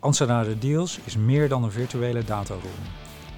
[0.00, 2.62] Anserada Deals is meer dan een virtuele dataroom.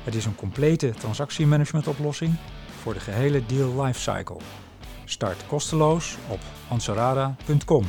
[0.04, 2.34] Het is een complete transactiemanagementoplossing
[2.80, 4.36] voor de gehele deal lifecycle.
[5.04, 7.84] Start kosteloos op ansarada.com.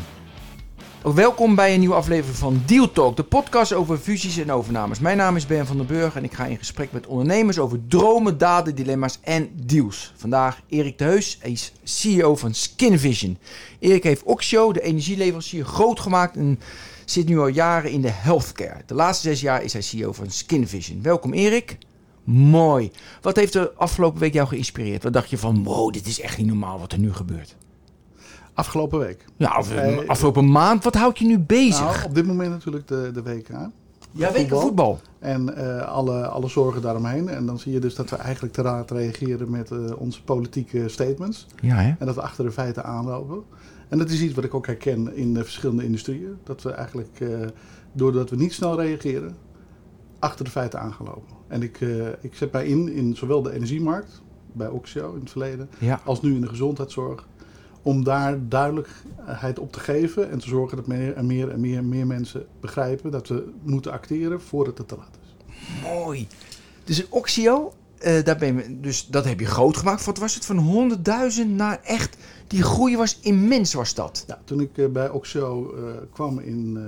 [1.03, 4.99] Welkom bij een nieuwe aflevering van Deal Talk, de podcast over fusies en overnames.
[4.99, 7.79] Mijn naam is Ben van den Burg en ik ga in gesprek met ondernemers over
[7.87, 10.13] dromen, daden, dilemma's en deals.
[10.15, 13.37] Vandaag Erik de Heus, is CEO van Skinvision.
[13.79, 16.59] Erik heeft Oxio, de energieleverancier, groot gemaakt en
[17.11, 18.81] zit nu al jaren in de healthcare.
[18.85, 21.01] De laatste zes jaar is hij CEO van Skinvision.
[21.01, 21.77] Welkom Erik.
[22.23, 22.91] Mooi.
[23.21, 25.03] Wat heeft er afgelopen week jou geïnspireerd?
[25.03, 27.55] Wat dacht je van, wow, dit is echt niet normaal wat er nu gebeurt?
[28.53, 29.25] Afgelopen week.
[29.37, 29.63] Ja,
[30.07, 30.83] afgelopen maand.
[30.83, 31.79] Wat houdt je nu bezig?
[31.79, 33.47] Nou, op dit moment natuurlijk de, de WK.
[34.11, 34.99] ja, WK voetbal.
[35.19, 37.29] En uh, alle, alle zorgen daaromheen.
[37.29, 40.89] En dan zie je dus dat we eigenlijk te raad reageren met uh, onze politieke
[40.89, 41.47] statements.
[41.61, 41.95] Ja, hè?
[41.99, 43.43] En dat we achter de feiten aanlopen.
[43.89, 46.37] En dat is iets wat ik ook herken in de verschillende industrieën.
[46.43, 47.39] Dat we eigenlijk, uh,
[47.91, 49.35] doordat we niet snel reageren,
[50.19, 51.35] achter de feiten aangelopen.
[51.47, 51.79] En ik,
[52.21, 56.01] ik zet mij in, in zowel de energiemarkt, bij Oxio in het verleden, ja.
[56.05, 57.27] als nu in de gezondheidszorg
[57.81, 61.77] om daar duidelijkheid op te geven en te zorgen dat meer en meer en meer
[61.77, 65.35] en meer mensen begrijpen dat we moeten acteren voordat het te laat is.
[65.83, 66.27] Mooi.
[66.83, 67.73] Dus Oxio,
[68.05, 70.05] uh, daar ben je, dus dat heb je groot gemaakt.
[70.05, 70.91] Wat was het van
[71.45, 74.23] 100.000 naar echt, die groei was immens was dat.
[74.27, 75.81] Ja, toen ik uh, bij Oxio uh,
[76.13, 76.79] kwam in,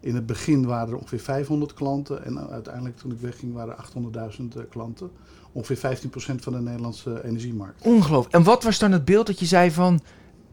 [0.00, 4.32] in het begin waren er ongeveer 500 klanten en uiteindelijk toen ik wegging waren er
[4.64, 5.10] 800.000 klanten
[5.52, 7.86] ongeveer 15% van de Nederlandse energiemarkt.
[7.86, 8.34] Ongelooflijk.
[8.34, 10.00] En wat was dan het beeld dat je zei van...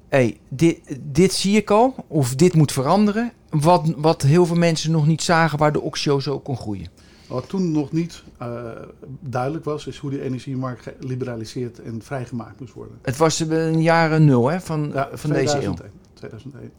[0.08, 3.32] Hey, dit, dit zie ik al, of dit moet veranderen.
[3.50, 6.88] Wat, wat heel veel mensen nog niet zagen waar de Oxio zo kon groeien.
[7.28, 8.72] Wat toen nog niet uh,
[9.20, 12.98] duidelijk was, is hoe die energiemarkt liberaliseerd en vrijgemaakt moest worden.
[13.02, 15.92] Het was een jaren nul hè, van, ja, van 2001, deze eeuw.
[16.14, 16.72] 2001.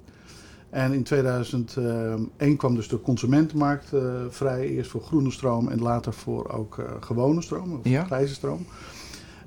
[0.70, 4.68] En in 2001 kwam dus de consumentenmarkt uh, vrij.
[4.68, 8.04] Eerst voor groene stroom en later voor ook uh, gewone stroom, of ja.
[8.04, 8.66] grijze stroom.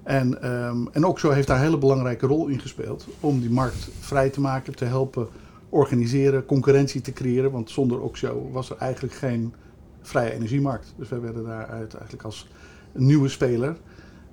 [0.03, 3.49] En, um, en ook zo heeft daar een hele belangrijke rol in gespeeld om die
[3.49, 5.27] markt vrij te maken, te helpen
[5.69, 7.51] organiseren, concurrentie te creëren.
[7.51, 9.53] Want zonder Oxio was er eigenlijk geen
[10.01, 10.93] vrije energiemarkt.
[10.97, 12.47] Dus wij werden daaruit eigenlijk als
[12.91, 13.75] nieuwe speler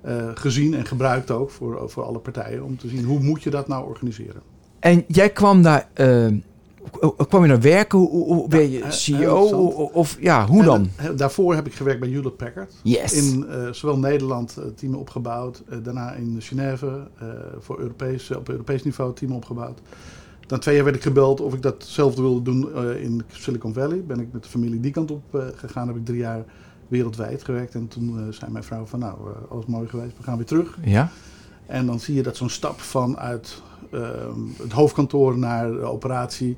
[0.05, 3.49] uh, gezien en gebruikt ook voor, voor alle partijen om te zien hoe moet je
[3.49, 4.41] dat nou organiseren.
[4.79, 6.27] En jij kwam daar uh,
[7.27, 7.99] kwam je naar werken?
[7.99, 9.45] Hoe, hoe ben je CEO?
[9.93, 10.89] Of, ja, hoe dan?
[10.95, 12.73] En, daarvoor heb ik gewerkt bij Hewlett Packard.
[12.83, 13.13] Yes.
[13.13, 17.07] In uh, zowel Nederland team opgebouwd, daarna in Genève
[17.59, 19.79] voor Europees, op Europees niveau team opgebouwd.
[20.49, 24.03] Dan twee jaar werd ik gebeld of ik datzelfde wilde doen in Silicon Valley.
[24.03, 26.43] Ben ik met de familie die kant op gegaan, heb ik drie jaar
[26.87, 27.75] wereldwijd gewerkt.
[27.75, 29.17] En toen zei mijn vrouw van nou,
[29.49, 30.77] alles mooi geweest, we gaan weer terug.
[30.83, 31.09] Ja.
[31.65, 33.61] En dan zie je dat zo'n stap vanuit
[34.61, 36.57] het hoofdkantoor naar de operatie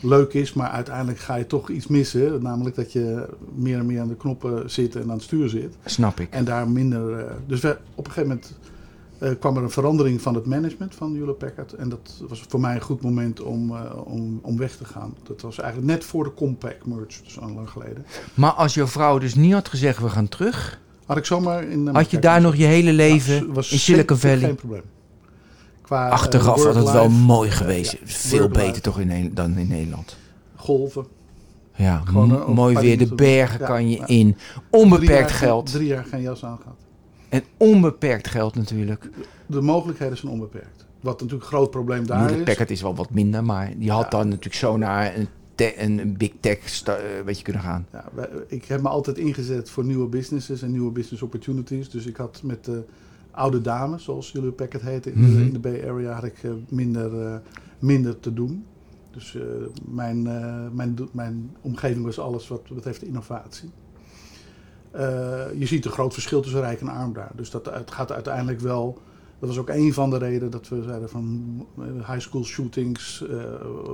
[0.00, 2.42] leuk is, maar uiteindelijk ga je toch iets missen.
[2.42, 5.76] Namelijk dat je meer en meer aan de knoppen zit en aan het stuur zit.
[5.84, 6.30] Snap ik.
[6.30, 7.34] En daar minder.
[7.46, 8.56] Dus we, op een gegeven moment
[9.18, 11.72] uh, kwam er een verandering van het management van Hewlett Packard.
[11.72, 15.14] En dat was voor mij een goed moment om, uh, om, om weg te gaan.
[15.22, 18.06] Dat was eigenlijk net voor de Compaq merge, dus al lang geleden.
[18.34, 20.80] Maar als jouw vrouw dus niet had gezegd we gaan terug.
[21.06, 21.86] Had ik zomaar in.
[21.86, 24.38] had je daar nog je hele leven was in Silicon Valley?
[24.38, 24.82] Geen probleem.
[25.82, 27.92] Qua, Achteraf had het wel mooi geweest.
[27.92, 30.16] Ja, Veel beter toch in, dan in Nederland.
[30.56, 31.06] Golven.
[31.74, 32.98] Ja, Gewoon, mooi weer.
[32.98, 34.06] De bergen ja, kan je ja.
[34.06, 34.36] in.
[34.70, 35.72] Onbeperkt drie jaar, geld.
[35.72, 36.76] Drie jaar geen jas aan gehad.
[37.28, 39.02] En onbeperkt geld natuurlijk.
[39.02, 39.08] De,
[39.46, 40.86] de mogelijkheden zijn onbeperkt.
[41.00, 42.44] Wat natuurlijk een groot probleem daar Hewlett is.
[42.44, 46.16] Packard is wel wat minder, maar die had dan natuurlijk zo naar een, een, een
[46.16, 46.94] big tech uh,
[47.24, 47.86] weet je, kunnen gaan.
[47.92, 48.04] Ja,
[48.46, 51.90] ik heb me altijd ingezet voor nieuwe businesses en nieuwe business opportunities.
[51.90, 52.84] Dus ik had met de
[53.30, 55.32] oude dames, zoals jullie Packet heette, in, Mhm.
[55.36, 57.34] de, in de Bay Area, had ik uh, minder, uh,
[57.78, 58.64] minder te doen.
[59.10, 59.42] Dus uh,
[59.90, 60.22] mijn,
[60.74, 63.70] mijn, mijn omgeving was alles wat betreft innovatie.
[65.58, 67.30] Je ziet een groot verschil tussen rijk en arm daar.
[67.34, 68.98] Dus dat, het gaat uiteindelijk wel.
[69.40, 71.66] Dat was ook een van de redenen dat we zeiden van
[72.06, 73.24] high school shootings.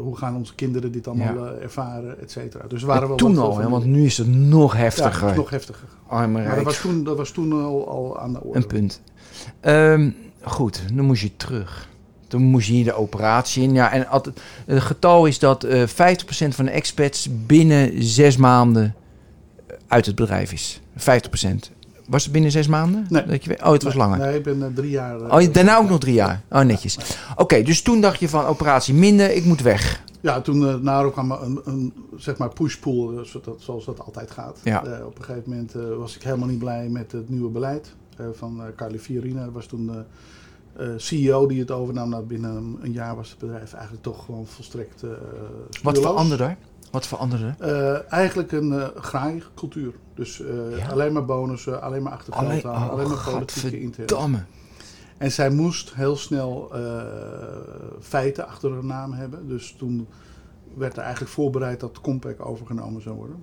[0.02, 1.52] hoe gaan onze kinderen dit allemaal ja.
[1.52, 2.66] ervaren, et cetera.
[2.68, 5.20] Dus we waren wel toen al, hè, want nu is het nog heftiger.
[5.20, 5.88] Ja, het nog heftiger.
[6.06, 8.58] Arme maar dat was toen, dat was toen al, al aan de orde.
[8.58, 9.02] Een punt.
[9.62, 11.88] Um, goed, dan moest je terug.
[12.28, 13.74] Toen moest je hier de operatie in.
[13.74, 14.06] Ja, en
[14.66, 15.88] het getal is dat uh, 50%
[16.48, 18.94] van de expats binnen zes maanden
[19.86, 20.80] uit het bedrijf is.
[20.98, 21.02] 50%.
[22.08, 23.06] Was het binnen zes maanden?
[23.08, 23.24] Nee.
[23.26, 24.18] Dat je, oh, het was Nee, langer.
[24.18, 25.20] Nee, ik ben eh, drie jaar...
[25.20, 26.42] eh, Oh, je- daarna ook nog drie jaar.
[26.50, 26.98] Oh, netjes.
[27.36, 30.02] Oké, dus toen dacht je van operatie minder, ik moet weg.
[30.20, 33.24] Ja, toen uh, Naro kwam een, een zeg maar push-pull, eh,
[33.58, 34.60] zoals dat, altijd gaat.
[34.64, 34.84] Ja.
[34.84, 37.94] Eh, op een gegeven moment eh, was ik helemaal niet blij met het nieuwe beleid
[38.16, 39.50] eh, van eh Carly Fiorina.
[39.50, 40.04] Was toen de
[40.76, 42.08] eh, CEO die het overnam.
[42.08, 45.08] Nou, binnen een, jaar was het bedrijf eigenlijk toch gewoon volstrekt eh
[45.82, 46.56] Wat veranderde er?
[46.94, 47.94] Wat veranderde er?
[47.94, 49.94] Eh, eigenlijk een eh graaicultuur.
[50.14, 50.86] Dus eh, Ja?
[50.88, 54.44] alleen maar bonussen, alleen maar achter geld Alleen- aan, oh, alleen maar politieke interesse.
[55.18, 56.72] En zij moest heel snel
[58.00, 59.48] feiten achter haar naam hebben.
[59.48, 60.06] Dus toen
[60.76, 63.36] werd er eigenlijk voorbereid dat Compaq overgenomen zou worden.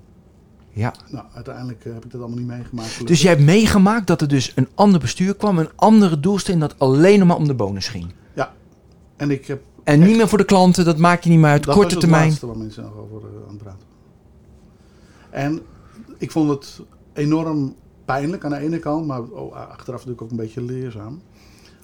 [0.70, 0.94] Ja.
[1.10, 3.08] Nou, uiteindelijk heb ik dat allemaal niet meegemaakt.
[3.08, 6.80] Dus jij hebt meegemaakt dat er dus een ander bestuur kwam, een andere doelstelling dat
[6.80, 8.14] alleen maar om de bonus ging.
[9.22, 9.62] En ik heb...
[9.84, 11.64] En niet meer voor de klanten, dat maakt je niet meer uit.
[11.64, 12.28] dat Korte was het termijn.
[12.28, 13.88] laatste waar mensen nog over eh, aan het praten.
[15.30, 15.62] En
[16.18, 16.82] ik vond het
[17.14, 17.76] enorm
[18.06, 19.22] pijnlijk aan de ene kant, maar
[19.54, 21.22] achteraf natuurlijk ook een beetje leerzaam.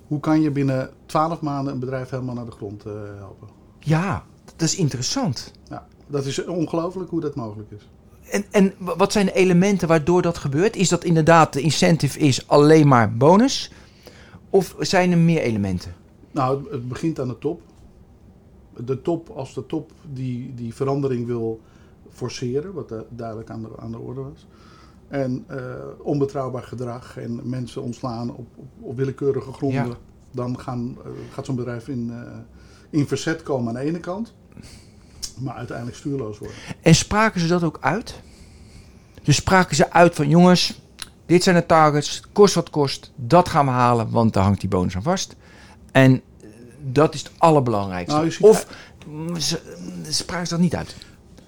[0.07, 3.47] Hoe kan je binnen twaalf maanden een bedrijf helemaal naar de grond eh, helpen?
[3.79, 5.51] Ja, dat is interessant.
[5.69, 7.87] Ja, dat is ongelooflijk hoe dat mogelijk is.
[8.31, 10.75] En, en wa- wat zijn de elementen waardoor dat gebeurt?
[10.75, 13.71] Is dat inderdaad de incentive is alleen maar bonus?
[14.49, 15.93] Of zijn er meer elementen?
[16.31, 17.61] Nou, het, het begint aan de top.
[18.85, 21.61] De top, als de top die, die verandering wil
[22.09, 24.47] forceren, wat du- duidelijk aan de, aan de orde was.
[25.07, 25.59] En eh,
[26.01, 29.87] onbetrouwbaar gedrag en mensen ontslaan op, op, op willekeurige gronden.
[29.87, 29.97] Ja.
[30.31, 32.37] Dan gaan, eh, gaat zo'n bedrijf in, eh,
[32.89, 34.33] in verzet komen aan de ene kant.
[35.39, 36.57] Maar uiteindelijk stuurloos worden.
[36.81, 38.21] En spraken ze dat ook uit?
[39.23, 40.81] Dus spraken ze uit van jongens,
[41.25, 44.69] dit zijn de targets, kost wat kost, dat gaan we halen, want daar hangt die
[44.69, 45.35] bonus aan vast.
[45.91, 46.21] En
[46.91, 48.15] dat is het allerbelangrijkste.
[48.17, 48.67] Nou, of
[49.07, 49.59] mm, ze,
[50.03, 50.95] spraken ze dat niet uit?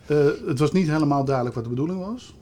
[0.06, 2.36] Eh, het was niet helemaal duidelijk wat de bedoeling was.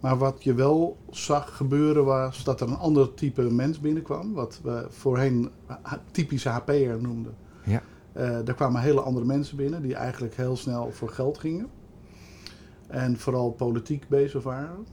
[0.00, 4.32] Maar wat je wel zag gebeuren was dat er een ander type mens binnenkwam.
[4.32, 5.50] Wat we voorheen
[6.10, 7.34] typische HP'er noemden.
[7.64, 7.82] Ja.
[8.12, 11.66] Eh, daar kwamen hele andere mensen binnen die eigenlijk heel snel voor geld gingen.
[12.86, 14.86] En vooral politiek bezig waren.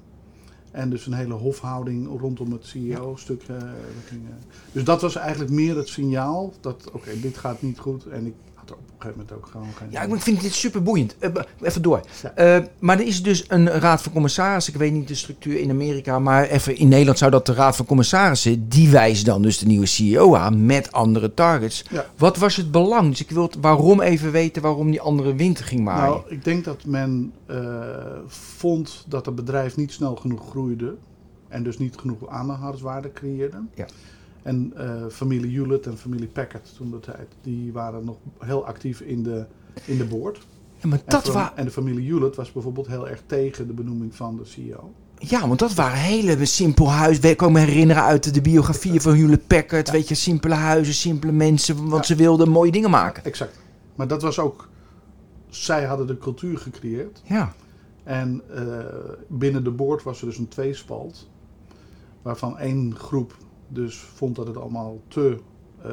[0.71, 3.55] En dus een hele hofhouding rondom het CEO-stuk eh,
[4.05, 4.21] ging.
[4.29, 4.35] eh.
[4.71, 8.05] Dus dat was eigenlijk meer het signaal dat, oké, dit gaat niet goed.
[8.05, 8.33] En ik
[8.71, 9.87] op een gegeven moment ook gewoon geen...
[9.91, 11.15] Ja, ik vind dit super boeiend.
[11.61, 12.01] even door.
[12.21, 12.33] Ja.
[12.35, 14.73] Eh, maar er is dus een raad van commissarissen.
[14.73, 17.75] Ik weet niet de structuur in Amerika, maar even in Nederland zou dat de raad
[17.75, 18.69] van commissarissen.
[18.69, 21.83] Die wijst dan dus de nieuwe CEO aan met andere targets.
[21.89, 22.05] Ja.
[22.17, 23.09] Wat was het belang?
[23.09, 26.09] Dus ik wil het waarom even weten waarom die andere wind ging maaien.
[26.09, 27.57] Nou, ik denk dat men eh,
[28.27, 30.95] vond dat het bedrijf niet snel genoeg groeide.
[31.47, 33.57] En dus niet genoeg aandeelhouderswaarde creëerde.
[33.75, 33.85] Ja.
[34.43, 39.01] En eh, familie Hewlett en familie Packard toen de tijd, die waren nog heel actief
[39.01, 39.45] in de,
[39.85, 40.39] in de board.
[40.81, 43.67] ja, maar En, dat van- wa- en de familie Hewlett was bijvoorbeeld heel erg tegen
[43.67, 44.91] de benoeming van de CEO.
[45.17, 47.29] ja, want dat waren hele simpel huizen.
[47.29, 49.91] Ik kan me herinneren uit de biografieën van Hewlett Packard.
[49.91, 51.75] Weet je, simpele huizen, simpele mensen.
[51.89, 52.13] Want Ja.
[52.13, 53.23] ze wilden mooie dingen maken.
[53.23, 53.59] Exact.
[53.95, 54.69] Maar dat was ook,
[55.49, 57.21] zij hadden de cultuur gecreëerd.
[57.25, 57.53] Ja,
[58.03, 58.63] En eh,
[59.27, 61.29] binnen de board was er dus een tweespalt.
[62.21, 63.35] Waarvan één groep
[63.69, 65.37] dus vond dat het allemaal te
[65.83, 65.89] eh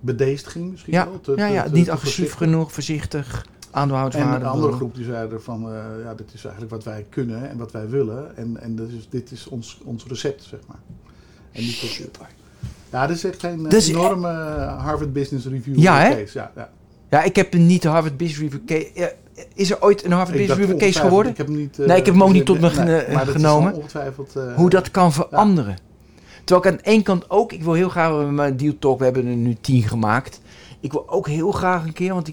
[0.00, 1.20] bedeesd ging misschien ja, wel.
[1.20, 3.46] Te, ja, ja te- niet agressief genoeg, voorzichtig.
[3.70, 4.44] En Aandeelhouderswaarde.
[4.44, 7.58] een andere groep die zeiden van, eh, ja, dit is eigenlijk wat wij kunnen en
[7.58, 8.36] wat wij willen.
[8.36, 10.78] En, en dit, is, dit is ons, ons recept, zeg maar.
[11.52, 12.08] En die cultuur.
[12.90, 16.10] Ja, dit is echt een Dat is- enorme eh, Harvard Business Review Ja, hè?
[16.10, 16.38] case.
[16.38, 16.70] Ja, ja.
[17.10, 18.90] Ja, ik heb niet de Harvard Business Review case.
[18.94, 19.10] ja,
[19.54, 21.32] Is er ooit een Harvard Ik Business Review case geworden?
[21.32, 22.70] Ik heb hem niet, eh, Nee, ik heb hem ook niet tot me
[23.10, 23.74] dat genomen.
[24.34, 25.76] eh, Hoe dat kan veranderen.
[26.48, 29.26] Terwijl ik aan één kant ook, ik wil heel graag mijn deal talk, we hebben
[29.26, 30.40] er nu tien gemaakt.
[30.80, 32.32] Ik wil ook heel graag een keer, want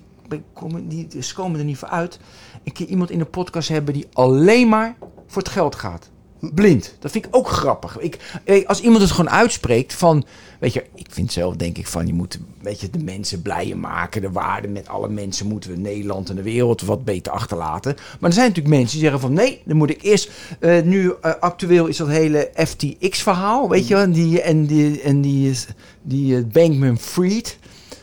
[0.84, 2.20] die ze komen er niet voor uit,
[2.64, 4.96] een keer iemand in de podcast hebben die alleen maar
[5.28, 6.10] voor het geld gaat.
[6.40, 6.96] Blind.
[7.00, 8.00] Dat vind ik ook grappig.
[8.00, 10.26] Ik, eh, als iemand het gewoon uitspreekt van,
[10.66, 13.78] weet je, ik vind zelf denk ik van, je moet weet je, de mensen blijer
[13.78, 14.22] maken.
[14.22, 17.96] De waarde met alle mensen moeten we Nederland en de wereld wat beter achterlaten.
[18.20, 20.30] Maar er zijn natuurlijk mensen die zeggen van, nee, dan moet ik eerst,
[20.60, 23.96] eh, nu eh, actueel is dat hele FTX verhaal, weet je.
[23.96, 25.68] En die, en die, en die, is-
[26.02, 27.58] die eh, Bankman Fried,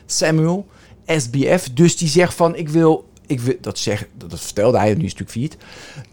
[0.06, 0.66] Samuel,
[1.06, 1.68] SBF.
[1.72, 5.04] Dus die zegt van, ik wil, ik wil dat, zeg, dat, dat vertelde hij, nu
[5.04, 5.56] is natuurlijk failliet.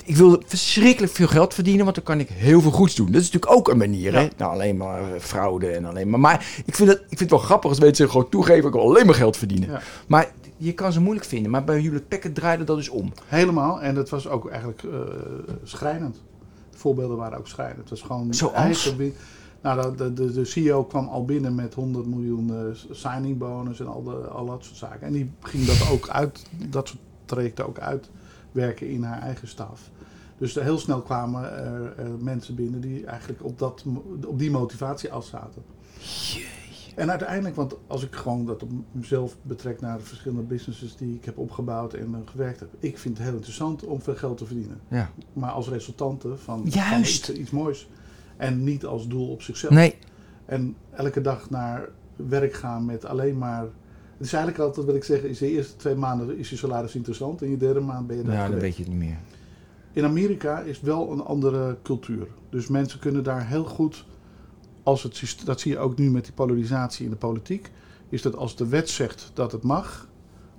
[0.06, 3.12] Ik wil verschrikkelijk veel geld verdienen, want dan kan ik heel veel goeds doen.
[3.12, 4.28] Dat is natuurlijk ook een manier, hè?
[4.38, 6.20] Nou, alleen maar eh, fraude en alleen maar...
[6.20, 8.68] Maar ik vind, het, ik vind het wel grappig als mensen gewoon toegeven...
[8.68, 9.70] ik wil alleen maar geld verdienen.
[9.70, 9.82] Ja.
[10.08, 11.52] Maar je kan ze moeilijk vinden.
[11.52, 13.14] Maar bij Hewlett Packard draaide dat dus om.
[13.26, 13.82] Helemaal.
[13.82, 15.00] En dat was ook eigenlijk eh,
[15.64, 16.22] schrijnend.
[16.72, 17.80] De voorbeelden waren ook schrijnend.
[17.80, 18.96] Het was gewoon Zoals?
[19.62, 23.88] Nou, de, de, de CEO kwam al binnen met 100 miljoen eh, signing bonus en
[23.88, 25.08] al, de, al dat soort zaken.
[25.08, 29.89] En die ging dat ook uit, dat soort trajecten ook uitwerken in haar eigen staf.
[30.38, 33.86] Dus heel snel kwamen er, er mensen binnen die eigenlijk op, dat,
[34.25, 35.63] op die motivatie afzaten.
[36.95, 41.15] En uiteindelijk, want als ik gewoon dat op mezelf betrek naar de verschillende businesses die
[41.15, 42.69] ik heb opgebouwd en eh, gewerkt heb.
[42.79, 44.79] Ik vind het heel interessant om veel geld te verdienen.
[44.88, 45.09] Ja.
[45.33, 47.29] Maar als resultante van, van Juist.
[47.29, 47.89] iets, iets moois.
[48.38, 49.74] En niet als doel op zichzelf.
[49.74, 49.98] Nee,
[50.45, 53.65] En elke dag naar werk gaan met alleen maar.
[54.20, 56.96] Het is eigenlijk altijd wat ik zeg, is de eerste twee maanden is je salaris
[56.96, 57.42] interessant.
[57.42, 59.18] En je derde maand ben je daar ja, dan weet je het niet meer.
[59.92, 62.28] In Amerika is wel een andere cultuur.
[62.50, 64.06] Dus mensen kunnen daar heel goed,
[64.84, 67.72] als het, dat zie je ook nu met die polarisatie in de politiek,
[68.10, 70.08] is dat als de wet zegt dat het mag,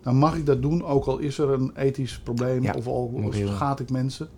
[0.00, 3.20] dan mag ik dat doen, ook al is er een ethisch probleem Ja, of al
[3.30, 4.28] vergaat ik mensen.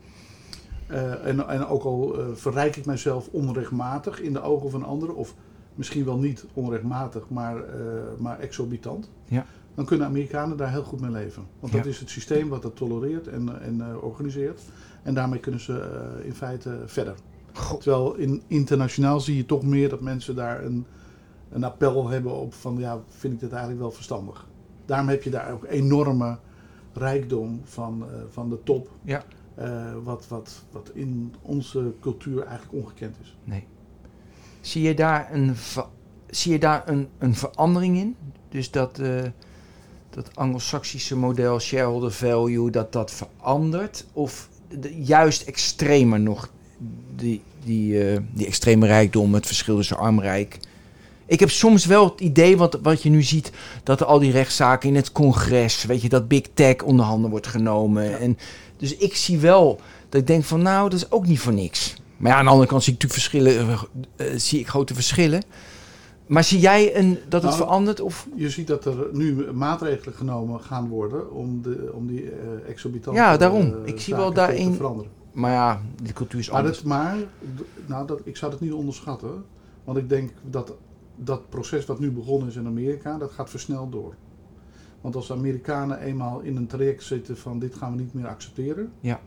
[0.87, 5.17] Eh, en, en ook al eh, verrijk ik mezelf onrechtmatig in de ogen van anderen,
[5.17, 5.35] of
[5.75, 7.83] misschien wel niet onrechtmatig, maar, eh,
[8.19, 9.11] maar exorbitant.
[9.25, 9.47] Ja.
[9.75, 11.43] Dan kunnen Amerikanen daar heel goed mee leven.
[11.61, 11.91] Want dat Ja.
[11.91, 14.61] is het systeem wat dat tolereert en, en eh, organiseert.
[15.03, 17.15] En daarmee kunnen ze eh, in feite verder.
[17.81, 20.87] Terwijl in, internationaal zie je toch meer dat mensen daar een,
[21.51, 24.47] een appel hebben op van ja, vind ik dit eigenlijk wel verstandig.
[24.87, 26.39] Daarom heb je daar ook enorme
[26.93, 28.89] rijkdom van, van de top.
[29.03, 29.23] Ja.
[30.03, 33.37] wat, wat, wat in onze cultuur eigenlijk ongekend is.
[33.45, 33.67] Nee.
[34.63, 35.57] Zie je daar een,
[36.31, 38.17] zie je daar een, een verandering in?
[38.49, 39.23] Dus dat, eh,
[40.11, 44.05] dat Anglo-Saxische model shareholder value, dat dat verandert?
[44.13, 44.49] Of
[44.81, 46.51] de, juist extremer nog,
[47.17, 50.59] die, die, eh, die extreme rijkdom, het verschil tussen arm en rijk?
[51.27, 53.53] Ik heb soms wel het idee, wat, wat je nu ziet,
[53.83, 57.31] dat er al die rechtszaken in het congres, weet je, dat big tech onder handen
[57.31, 58.19] wordt genomen.
[58.19, 58.39] En,
[58.77, 61.95] dus ik zie wel dat ik denk van, nou, dat is ook niet voor niks.
[62.23, 63.79] Maar ja, aan de andere kant zie ik natuurlijk verschillen,
[64.17, 65.43] eh, eh, zie ik grote verschillen.
[66.27, 68.01] Maar zie jij een, dat het Nou, verandert?
[68.01, 68.29] Of?
[68.35, 73.21] Je ziet dat er nu maatregelen genomen gaan worden om, de, om die eh exorbitante
[73.21, 73.75] Ja, daarom.
[73.85, 75.11] Ik zie wel daarin- te veranderen.
[75.33, 76.77] Maar ja, de cultuur is Maar, anders.
[76.79, 77.17] dat, maar
[77.87, 79.45] nou, dat, ik zou het niet onderschatten.
[79.85, 80.75] Want ik denk dat
[81.17, 84.15] dat proces wat nu begonnen is in Amerika, dat gaat versneld door.
[85.01, 88.27] Want als de Amerikanen eenmaal in een traject zitten van dit gaan we niet meer
[88.27, 89.21] accepteren, Ja.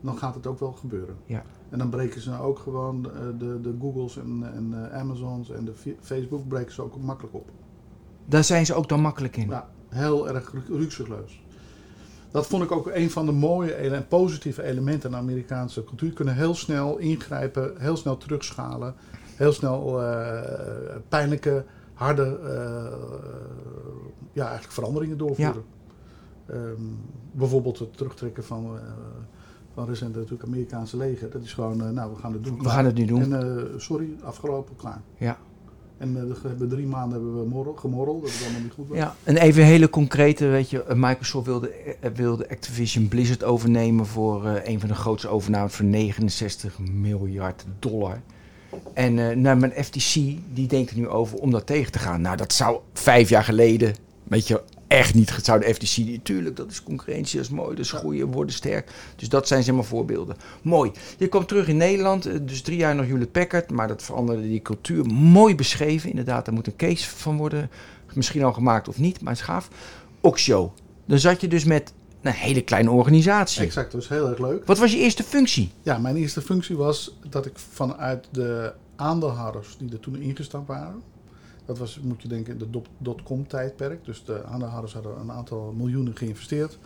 [0.00, 1.16] dan gaat het ook wel gebeuren.
[1.26, 1.42] Ja.
[1.70, 5.64] En dan breken ze ook gewoon eh, de, de Googles en, en eh, Amazons en
[5.64, 7.50] de Facebook breken ze ook makkelijk op.
[8.24, 9.48] Daar zijn ze ook dan makkelijk in.
[9.48, 11.42] Ja, heel erg rukzichtloos.
[12.30, 16.12] Dat vond ik ook een van de mooie en positieve elementen in de Amerikaanse cultuur.
[16.12, 18.94] Kunnen heel snel ingrijpen, heel snel terugschalen,
[19.34, 22.38] heel snel eh, pijnlijke, harde
[24.32, 25.64] ja, eigenlijk veranderingen doorvoeren.
[26.46, 26.82] Ehm,
[27.32, 28.78] bijvoorbeeld het terugtrekken van,
[29.78, 31.30] van recent natuurlijk Amerikaanse leger.
[31.30, 32.62] Dat is gewoon, eh, nou we gaan het doen.
[32.62, 33.32] We gaan het nu doen.
[33.32, 35.00] En eh, sorry, afgelopen, klaar.
[35.16, 35.38] Ja.
[35.98, 38.88] En eh, we hebben drie maanden hebben we morrel, gemorreld, dat het allemaal niet goed
[38.88, 38.98] was.
[38.98, 41.72] Ja, en even hele concrete, weet je, Microsoft wilde,
[42.14, 48.20] wilde Activision Blizzard overnemen voor een van de grootste overnames voor 69 miljard dollar.
[48.92, 50.14] En eh nou, mijn FTC,
[50.52, 52.20] die denkt er nu over om dat tegen te gaan.
[52.20, 53.94] Nou, dat zou vijf jaar geleden,
[54.24, 57.68] weet je, echt niet, zou de FTC, die- tuurlijk, dat is concurrentie, dat is mooi,
[57.76, 58.90] dat is groeien, worden sterk.
[59.16, 60.36] Dus dat zijn zeg maar voorbeelden.
[60.62, 60.90] Mooi.
[61.18, 64.42] Je kwam terug in Nederland, eh, dus drie jaar nog Hewlett Packard, maar dat veranderde
[64.42, 65.04] die cultuur.
[65.06, 67.70] Mooi beschreven, inderdaad, daar moet een case van worden,
[68.14, 69.68] misschien al gemaakt of niet, maar het is gaaf.
[70.20, 70.72] Oxio.
[71.06, 71.92] Dan zat je dus met
[72.22, 73.62] een hele kleine organisatie.
[73.62, 74.66] Exact, dat was heel erg leuk.
[74.66, 75.70] Wat was je eerste functie?
[75.82, 81.02] Ja, mijn eerste functie was dat ik vanuit de aandeelhouders die er toen ingestapt waren.
[81.68, 84.04] Dat was, moet je denken, de dot- dotcom tijdperk.
[84.04, 86.78] Dus de aandeelhouders hadden een aantal miljoenen geïnvesteerd.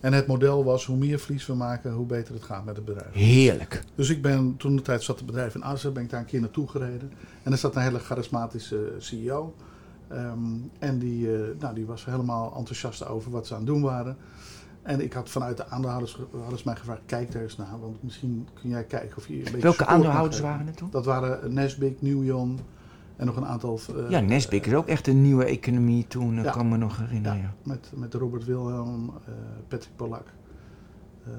[0.00, 2.84] En het model was, hoe meer verlies we maken, hoe beter het gaat met het
[2.84, 3.12] bedrijf.
[3.12, 3.84] Heerlijk.
[3.94, 6.26] Dus ik ben, toen de tijd zat het bedrijf in Assen, ben ik daar een
[6.26, 7.12] keer naartoe gereden.
[7.42, 9.54] En er zat een hele charismatische CEO.
[10.08, 10.38] Ehm,
[10.78, 14.16] en die, eh, nou, die was helemaal enthousiast over wat ze aan het doen waren.
[14.82, 17.80] En ik had vanuit de aandeelhouders hadden mij gevraagd, kijk daar eens naar.
[17.80, 20.90] Want misschien kun jij kijken of je een beetje Welke aandeelhouders waren het toen?
[20.90, 22.58] Dat waren Nesbitt, Newjon
[23.16, 23.80] en nog een aantal...
[23.96, 26.50] eh, Ja, Nesbik is ook echt een nieuwe economie toen, Ja.
[26.50, 27.38] kan me nog herinneren.
[27.38, 29.32] Ja, met, met Robert Wilhelm, eh,
[29.68, 30.26] Patrick Polak,
[31.24, 31.32] eh,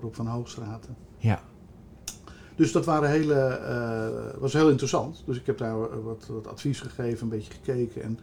[0.00, 0.96] Rob van Hoogstraten.
[1.16, 1.40] Ja.
[2.56, 5.22] Dus dat waren hele, was heel interessant.
[5.26, 8.02] Dus ik heb daar wat, wat advies gegeven, een beetje gekeken.
[8.02, 8.18] En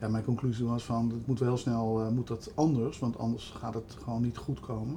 [0.00, 3.54] ja, mijn conclusie was van, het moet wel heel snel moet dat anders, want anders
[3.58, 4.96] gaat het gewoon niet goed komen.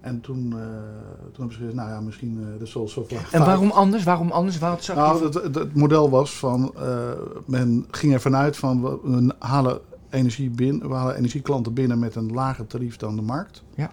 [0.00, 0.58] En toen, eh,
[1.32, 3.24] toen heb ik gezegd, nou ja, misschien eh de Soul Software.
[3.30, 4.04] En waarom anders?
[4.04, 4.58] Waarom anders?
[4.58, 7.10] Nou, het, het, het model was van, eh,
[7.46, 9.80] men ging ervan uit van, we, halen
[10.10, 13.62] energie binnen, we halen energieklanten binnen met een lager tarief dan de markt.
[13.74, 13.90] Ja.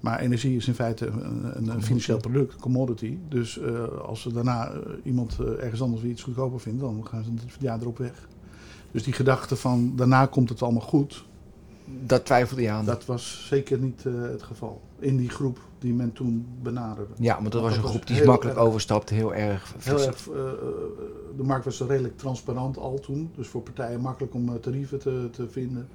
[0.00, 3.18] Maar energie is in feite een, een, financieel product, een commodity.
[3.28, 3.60] Dus
[4.04, 7.80] als ze daarna iemand ergens anders weer iets goedkoper vindt, dan gaan ze het jaar
[7.80, 8.28] erop weg.
[8.90, 11.24] Dus die gedachte van daarna komt het allemaal goed,
[12.00, 12.84] dat twijfelde je aan.
[12.84, 14.80] Dat was zeker niet eh, het geval.
[14.98, 17.12] In die groep die men toen benaderde.
[17.18, 19.74] ja, want dat was dat een groep die makkelijk erg- overstapte, heel erg.
[19.78, 20.52] Heel erg, eh, eh,
[21.36, 23.30] de markt was redelijk transparant al toen.
[23.36, 25.88] Dus voor partijen makkelijk om tarieven te, te vinden.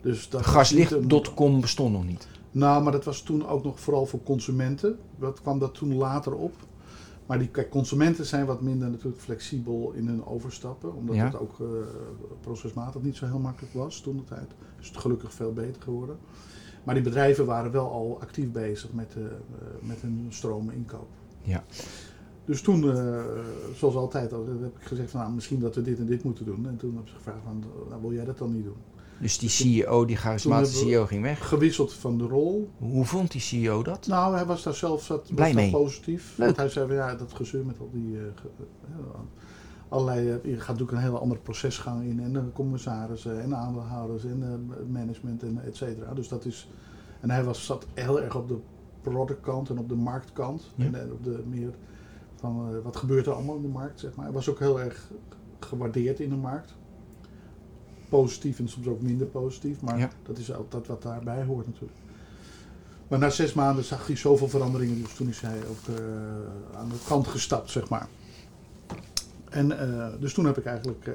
[0.00, 2.28] Dus Gaslicht.com bestond nog niet.
[2.50, 4.98] Nou, maar dat was toen ook nog vooral voor consumenten.
[5.18, 6.52] Wat kwam dat toen later op?
[7.26, 10.94] Maar die kijk, consumenten zijn wat minder natuurlijk flexibel in hun overstappen.
[10.94, 11.24] Omdat Ja.
[11.24, 11.66] het ook eh,
[12.40, 14.50] procesmatig niet zo heel makkelijk was toen de tijd.
[14.78, 16.16] Dus het gelukkig veel beter geworden.
[16.84, 19.30] Maar die bedrijven waren wel al actief bezig met, eh, eh,
[19.80, 21.08] met hun stroominkoop.
[21.42, 21.64] Ja.
[22.44, 22.96] Dus toen,
[23.74, 26.44] zoals altijd, al, heb ik gezegd van nou, misschien dat we dit en dit moeten
[26.44, 26.66] doen.
[26.68, 28.76] En toen hebben ze gevraagd van, nou, wil jij dat dan niet doen?
[29.20, 31.48] Dus die CEO, die charismatische CEO, ging weg.
[31.48, 32.70] Gewisseld van de rol.
[32.78, 34.06] Hoe vond die CEO dat?
[34.06, 35.70] Nou, hij was daar zelf zat, Blij mee.
[35.70, 36.34] positief.
[36.36, 36.46] Leuk.
[36.46, 38.16] Want hij zei van ja, dat gezeur met al die.
[38.16, 38.30] eh, eh,
[39.88, 40.30] allerlei.
[40.30, 42.20] eh, je gaat natuurlijk een hele andere procesgang in.
[42.20, 46.14] En de commissarissen en aandeelhouders en management en et cetera.
[46.14, 46.68] Dus dat is.
[47.20, 48.58] En hij was, zat heel erg op de
[49.00, 50.72] productkant en op de marktkant.
[50.74, 50.84] Ja.
[50.84, 51.74] En, op de meer
[52.34, 54.24] van wat gebeurt er allemaal in de markt, zeg maar.
[54.24, 55.10] Hij was ook heel erg
[55.60, 56.74] gewaardeerd in de markt.
[58.20, 59.80] Positief en soms ook minder positief.
[59.80, 60.10] Maar Ja.
[60.26, 61.98] dat is altijd wat daarbij hoort natuurlijk.
[63.08, 66.04] Maar na zes maanden zag hij zoveel veranderingen, dus toen is hij ook eh,
[66.78, 68.06] aan de kant gestapt, zeg maar.
[69.50, 71.12] En eh, dus toen heb ik eigenlijk eh,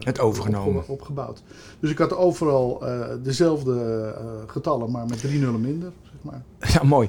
[0.00, 0.76] Het overgenomen.
[0.76, 1.42] opge- opgebouwd.
[1.80, 2.82] Dus ik had overal
[3.22, 4.14] dezelfde
[4.46, 6.42] getallen, maar met drie nullen minder, zeg maar.
[6.72, 7.08] Ja, mooi.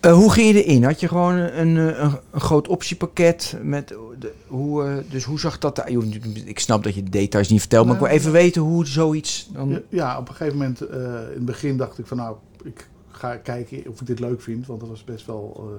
[0.00, 0.84] Hoe ging je erin?
[0.84, 3.56] Had je gewoon een, een, een groot optiepakket?
[3.62, 6.18] Met de, hoe, eh, dus hoe zag dat eruit?
[6.44, 8.18] Ik snap dat je de details niet vertelt, maar ik wil Nee.
[8.18, 9.50] even weten hoe zoiets...
[9.52, 9.80] Dan...
[9.88, 13.36] Ja, op een gegeven moment, eh, in het begin dacht ik van nou, ik ga
[13.36, 15.70] kijken of ik dit leuk vind, want dat was best wel.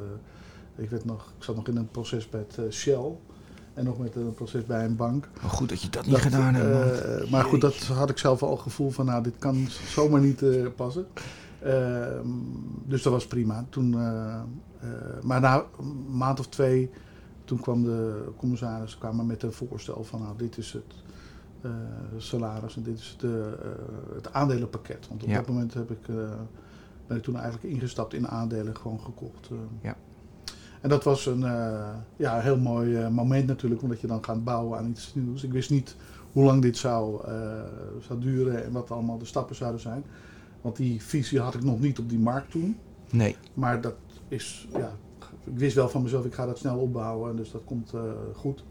[0.78, 3.12] eh, ik, weet nog, ik zat nog in een proces bij het Shell
[3.74, 5.30] en nog met een proces bij een bank.
[5.44, 7.30] Oh, goed dat je dat niet Dat, gedaan hebt.
[7.30, 10.44] maar goed, dat had ik zelf al het gevoel van nou, dit kan zomaar niet
[10.76, 11.06] passen.
[11.64, 12.28] Ehm,
[12.86, 13.66] dus dat was prima.
[13.70, 13.90] Toen,
[15.22, 16.90] maar na een maand of twee,
[17.52, 20.94] toen kwam de commissaris kwamen met een voorstel van nou, dit is het
[21.62, 21.72] eh,
[22.18, 23.54] salaris en dit is het, eh, eh,
[24.16, 25.08] het aandelenpakket.
[25.08, 25.36] Want op Ja.
[25.36, 26.16] dat moment heb ik, eh,
[27.08, 29.50] ben ik toen eigenlijk ingestapt in aandelen gewoon gekocht.
[29.82, 29.96] Ja.
[30.82, 31.40] En dat was een
[32.16, 35.44] ja, heel mooi moment natuurlijk, omdat je dan gaat bouwen aan iets nieuws.
[35.44, 35.96] Ik wist niet
[36.32, 37.22] hoe lang dit zou,
[38.00, 40.04] zou duren en wat allemaal de stappen zouden zijn.
[40.62, 42.78] Want die visie had ik nog niet op die markt toen.
[43.10, 43.36] Nee.
[43.54, 43.96] Maar dat
[44.28, 44.92] is, ja,
[45.44, 47.36] ik wist wel van mezelf, ik ga dat snel opbouwen.
[47.36, 48.02] Dus dat komt eh,
[48.36, 48.64] goed.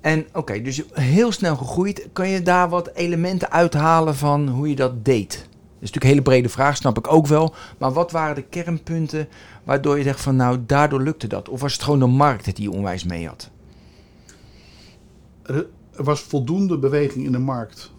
[0.00, 2.08] En oké, dus heel snel gegroeid.
[2.12, 5.32] Kan je daar wat elementen uithalen van hoe je dat deed?
[5.32, 7.54] Dat is natuurlijk een hele brede vraag, snap ik ook wel.
[7.78, 9.28] Maar wat waren de kernpunten
[9.64, 11.48] waardoor je dacht van nou, daardoor lukte dat?
[11.48, 13.50] Of was het gewoon de markt die je onwijs mee had?
[15.42, 17.92] Er was voldoende beweging in de markt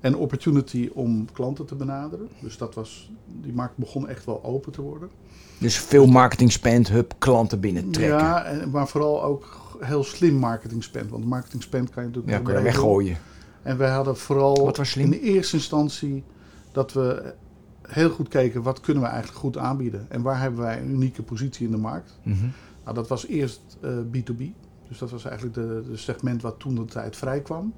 [0.00, 2.28] en opportunity om klanten te benaderen.
[2.40, 5.10] Dus dat was, die markt begon echt wel open te worden.
[5.60, 8.16] Dus veel marketing spend, hub, klanten binnentrekken.
[8.16, 11.10] Ja, Ja, en, maar vooral ook heel slim marketing spend.
[11.10, 13.16] Want marketing spend kan je natuurlijk kan je weggooien.
[13.62, 15.12] En wij hadden vooral Wat was slim?
[15.12, 16.24] in eerste instantie
[16.72, 17.34] dat we
[17.82, 20.06] heel goed keken wat kunnen we eigenlijk goed aanbieden.
[20.08, 22.18] En waar hebben wij een unieke positie in de markt.
[22.22, 22.46] Mhm.
[22.84, 24.42] Nou, dat was eerst eh, B2B.
[24.88, 27.74] Dus dat was eigenlijk de, de segment wat toen de tijd vrij kwam.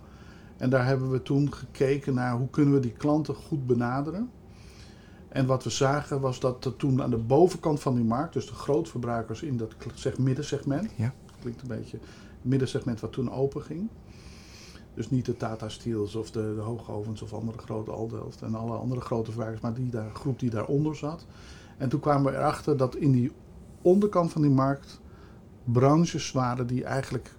[0.56, 4.30] En daar hebben we toen gekeken naar hoe kunnen we die klanten goed benaderen.
[5.32, 8.46] En wat we zagen was dat er toen aan de bovenkant van die markt, dus
[8.46, 11.14] de grootverbruikers in dat zeg, middensegment, Ja.
[11.40, 13.88] klinkt een beetje het middensegment wat toen open ging.
[14.94, 18.76] Dus niet de Tata Steels of de, de Hoogovens of andere grote Aldelft en alle
[18.76, 21.26] andere grote verbruikers, maar die daar, groep die daaronder zat.
[21.78, 23.32] En toen kwamen we erachter dat in die
[23.82, 25.00] onderkant van die markt
[25.64, 27.34] branches waren die eigenlijk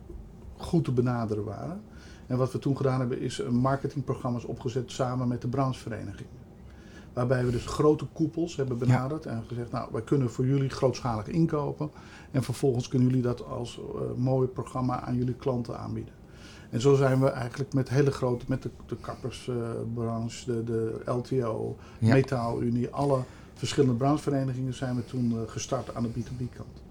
[0.57, 1.81] goed te benaderen waren.
[2.27, 6.42] En wat we toen gedaan hebben is een marketingprogramma's opgezet samen met de brancheverenigingen.
[7.13, 11.27] Waarbij we dus grote koepels hebben benaderd en gezegd, nou wij kunnen voor jullie grootschalig
[11.27, 11.89] inkopen.
[12.31, 16.13] En vervolgens kunnen jullie dat als eh, mooi programma aan jullie klanten aanbieden.
[16.69, 21.75] En zo zijn we eigenlijk met hele grote, met de, de kappersbranche, de, de LTO,
[21.99, 22.13] Ja.
[22.13, 23.19] Metaalunie, alle
[23.53, 26.81] verschillende brancheverenigingen zijn we toen eh, gestart aan de B2B-kant.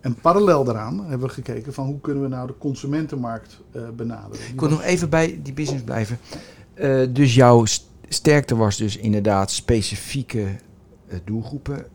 [0.00, 4.38] En parallel daaraan hebben we gekeken van hoe kunnen we nou de consumentenmarkt eh, benaderen.
[4.44, 6.18] Die Ik wil nog even bij die business blijven.
[7.12, 10.44] Dus jouw st- sterkte was dus inderdaad specifieke
[11.06, 11.86] eh, doelgroepen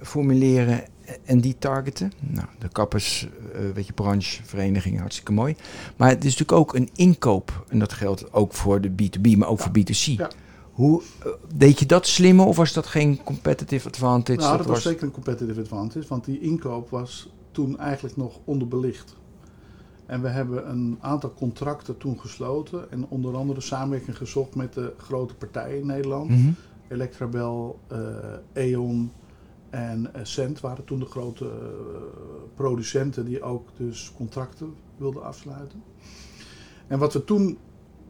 [0.00, 0.84] formuleren
[1.24, 2.12] en die targeten.
[2.20, 5.56] Nou, de kappers, eh, weet je, brancheverenigingen, hartstikke mooi.
[5.96, 7.64] Maar het is natuurlijk ook een inkoop.
[7.68, 10.16] En dat geldt ook voor de B2B, maar ook voor B2C.
[10.16, 10.30] Ja.
[10.72, 14.38] Hoe eh, deed je dat slimmer of was dat geen competitive advantage?
[14.38, 19.14] Nou, dat was zeker een competitive advantage, want die inkoop was toen eigenlijk nog onderbelicht.
[20.06, 22.90] En we hebben een aantal contracten toen gesloten.
[22.90, 26.30] En onder andere samenwerking gezocht met de grote partijen in Nederland.
[26.30, 26.50] Mhm.
[26.88, 29.12] Electrabel, eh E.ON
[29.70, 31.50] en Cent waren toen de grote eh,
[32.54, 35.82] producenten die ook dus contracten wilden afsluiten.
[36.86, 37.58] En wat we toen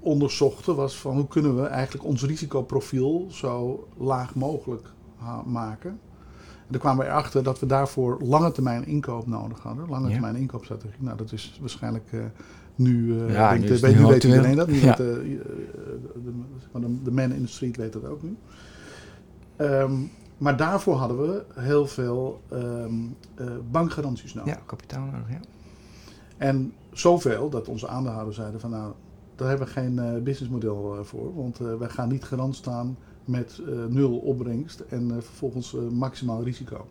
[0.01, 4.93] onderzochten was van hoe kunnen we eigenlijk ons risicoprofiel zo laag mogelijk
[5.45, 6.01] maken.
[6.67, 9.89] En daar kwamen we erachter dat we daarvoor lange termijn inkoop nodig hadden.
[9.89, 10.13] Lange Ja.
[10.13, 11.03] termijn inkoopstrategie.
[11.03, 12.21] Nou, dat is waarschijnlijk eh,
[12.75, 14.67] nu, eh Ja, nu weet, nu weet iedereen dat.
[14.69, 14.97] Nu Ja.
[14.97, 16.33] weet, eh, de,
[16.81, 18.37] de, de man in the street weet dat ook nu.
[19.57, 19.93] Ehm,
[20.39, 22.95] maar daarvoor hadden we heel veel ehm,
[23.35, 24.55] eh, bankgaranties nodig.
[24.55, 25.41] Ja, kapitaal nodig, ja.
[26.37, 28.93] En zoveel dat onze aandeelhouders zeiden van nou,
[29.37, 31.35] daar hebben we geen businessmodel voor.
[31.35, 36.43] Want wij gaan niet garant staan met eh, nul opbrengst en eh, vervolgens eh, maximaal
[36.43, 36.87] risico.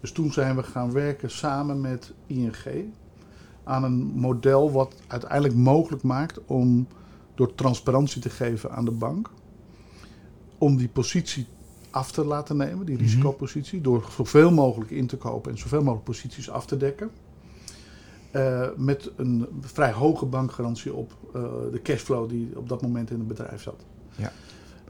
[0.00, 2.56] Dus toen zijn we gaan werken samen met ING
[3.64, 6.86] aan een model wat uiteindelijk mogelijk maakt om
[7.34, 9.30] door transparantie te geven aan de bank,
[10.58, 11.46] om die positie
[11.90, 13.04] af te laten nemen, die Mhm.
[13.04, 17.10] risicopositie, door zoveel mogelijk in te kopen en zoveel mogelijk posities af te dekken.
[18.76, 21.12] Met een vrij hoge bankgarantie op
[21.72, 23.84] de cashflow die op dat moment in het bedrijf zat.
[24.16, 24.32] Ja.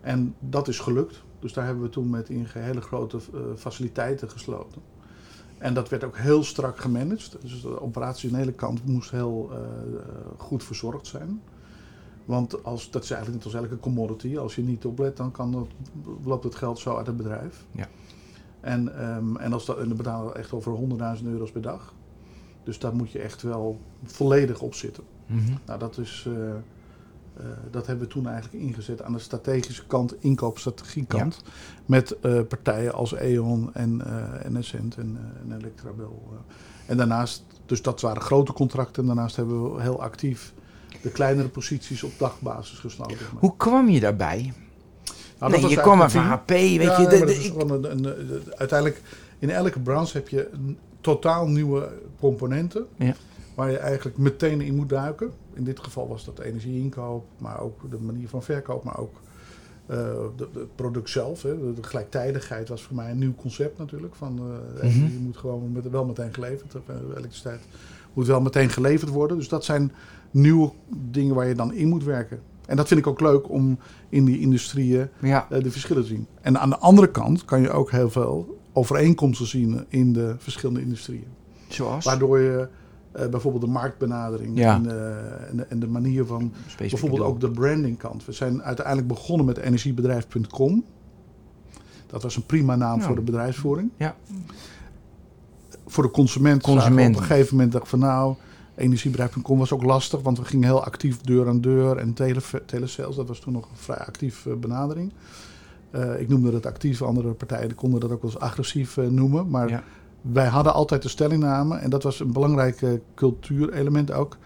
[0.06, 1.22] En dat is gelukt.
[1.38, 4.82] Dus daar hebben we toen met ING hele grote eh, faciliteiten gesloten.
[5.58, 7.36] En dat werd ook heel strak gemanaged.
[7.40, 9.58] Dus de operationele kant moest heel eh,
[10.36, 11.42] goed verzorgd zijn.
[12.24, 14.36] Want als, dat is eigenlijk net als elke commodity.
[14.38, 15.66] Als je niet oplet, dan kan dat,
[16.24, 17.64] loopt het geld zo uit het bedrijf.
[17.70, 17.88] Ja.
[18.60, 20.72] En, ehm, en, als dat, en dan betalen we echt over
[21.18, 21.94] 100.000 euro's per dag.
[22.64, 25.04] Dus daar moet je echt wel volledig op zitten.
[25.26, 25.52] Mhm.
[25.66, 26.54] Nou, dat, is, eh,
[27.70, 31.42] dat hebben we toen eigenlijk ingezet aan de strategische kant, inkoopstrategiekant.
[31.86, 36.22] Met eh, partijen als E.ON en, eh en Essent en, eh, en Electrabel.
[36.32, 36.38] eh.
[36.90, 39.02] En daarnaast, dus dat waren grote contracten.
[39.02, 40.52] En daarnaast hebben we heel actief
[41.02, 43.16] de kleinere posities op dagbasis gesloten.
[43.38, 44.52] Hoe kwam je daarbij?
[45.38, 47.08] Nou, nee, je kwam maar van HP, weet ja, je.
[47.08, 49.02] de- de- ik- een, een- uiteindelijk,
[49.38, 51.88] in elke branche heb je een totaal nieuwe
[52.20, 52.86] componenten.
[52.96, 53.14] Ja.
[53.56, 55.30] Waar je eigenlijk meteen in moet duiken.
[55.54, 59.14] In dit geval was dat energieinkoop, maar ook de manier van verkoop, maar ook
[59.86, 59.98] eh,
[60.38, 61.42] het product zelf.
[61.42, 61.74] Hè.
[61.74, 64.14] De, gelijktijdigheid was voor mij een nieuw concept natuurlijk.
[64.14, 64.38] Van,
[64.80, 65.12] eh, Mhm.
[65.12, 66.74] Je moet gewoon met, wel meteen geleverd.
[66.74, 67.60] eh, elektriciteit
[68.12, 69.36] moet wel meteen geleverd worden.
[69.36, 69.92] Dus dat zijn
[70.30, 70.70] nieuwe
[71.10, 72.40] dingen waar je dan in moet werken.
[72.66, 76.08] En dat vind ik ook leuk om in die industrieën ja, eh, de verschillen te
[76.08, 76.26] zien.
[76.40, 80.80] En aan de andere kant kan je ook heel veel overeenkomsten zien in de verschillende
[80.80, 81.26] industrieën.
[81.68, 82.04] zoals?
[82.04, 82.68] Waardoor je
[83.16, 84.74] eh, bijvoorbeeld de marktbenadering Ja.
[84.74, 88.24] en, eh, en, de, en de manier van bijvoorbeeld ook de brandingkant.
[88.24, 90.84] We zijn uiteindelijk begonnen met energiebedrijf.com.
[92.06, 93.04] Dat was een prima naam Ja.
[93.06, 93.90] voor de bedrijfsvoering.
[93.96, 94.16] Ja.
[95.86, 96.62] Voor de consument.
[96.62, 97.14] Consumenten.
[97.14, 98.34] Op een gegeven moment dacht ik van nou,
[98.74, 103.16] energiebedrijf.com was ook lastig, want we gingen heel actief deur aan deur en tele, telesales.
[103.16, 105.12] Dat was toen nog een vrij actief eh, benadering.
[106.18, 109.48] Ik noemde dat actief, andere partijen konden dat ook wel eens agressief noemen.
[109.50, 109.82] Maar Ja.
[110.32, 114.36] Wij hadden altijd de stellingname, en dat was een belangrijk eh, cultuurelement ook.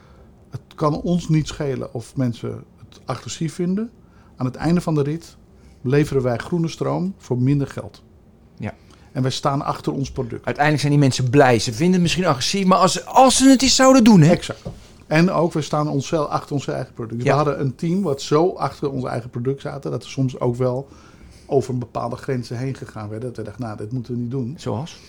[0.51, 3.91] Het kan ons niet schelen of mensen het agressief vinden.
[4.37, 5.37] Aan het einde van de rit
[5.83, 8.03] leveren wij groene stroom voor minder geld.
[8.59, 8.75] Ja.
[9.13, 10.45] En wij staan achter ons product.
[10.45, 11.59] Uiteindelijk zijn die mensen blij.
[11.59, 14.31] Ze vinden het misschien agressief, maar als, als ze het eens zouden doen, hè?
[14.31, 14.63] Exact.
[15.07, 17.23] En ook, we staan onszelf achter ons eigen product.
[17.23, 17.29] Ja.
[17.29, 19.91] We hadden een team wat zo achter ons eigen product zaten...
[19.91, 20.89] dat er soms ook wel
[21.47, 23.29] over een bepaalde grenzen heen gegaan werden.
[23.29, 24.55] Dat we dachten, nou, dit moeten we niet doen.
[24.59, 25.01] Zoals?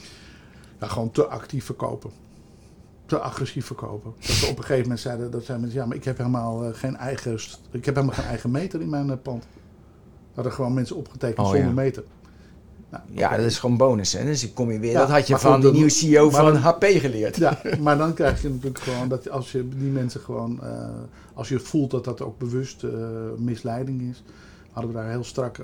[0.81, 2.09] Ja, gewoon te actief verkopen.
[3.05, 4.13] Te agressief verkopen.
[4.19, 6.63] Dat we op een gegeven moment zeiden, dat zijn mensen, ja, maar ik heb helemaal
[6.63, 7.37] eh, geen eigen,
[7.71, 9.45] ik heb helemaal geen eigen meter in mijn eh, pand.
[10.33, 11.71] Hadden gewoon mensen opgetekend Oh, zonder ja.
[11.73, 12.03] meter.
[12.89, 14.23] Nou, Ja, dat is gewoon bonus, hè?
[14.25, 14.91] Dus kom je weer.
[14.91, 17.35] Ja, dat had je van goed, die nieuwe CEO van dan- HP geleerd.
[17.37, 20.87] Ja, maar dan krijg je natuurlijk gewoon dat als je die mensen gewoon, eh,
[21.33, 22.85] als je voelt dat dat ook bewust
[23.37, 24.23] misleiding is,
[24.71, 25.59] hadden we daar heel strak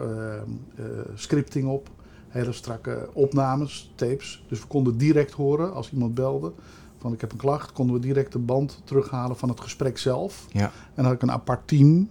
[1.16, 1.90] scripting op,
[2.28, 4.44] hele strakke opnames, tapes.
[4.48, 6.54] Dus we konden direct horen als iemand belde
[6.98, 10.46] van ik heb een klacht, konden we direct de band terughalen van het gesprek zelf.
[10.52, 10.66] Ja.
[10.66, 12.10] En dan had ik een apart team,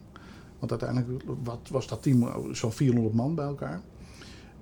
[0.59, 3.81] want uiteindelijk wat was dat team zo'n 400 man bij elkaar.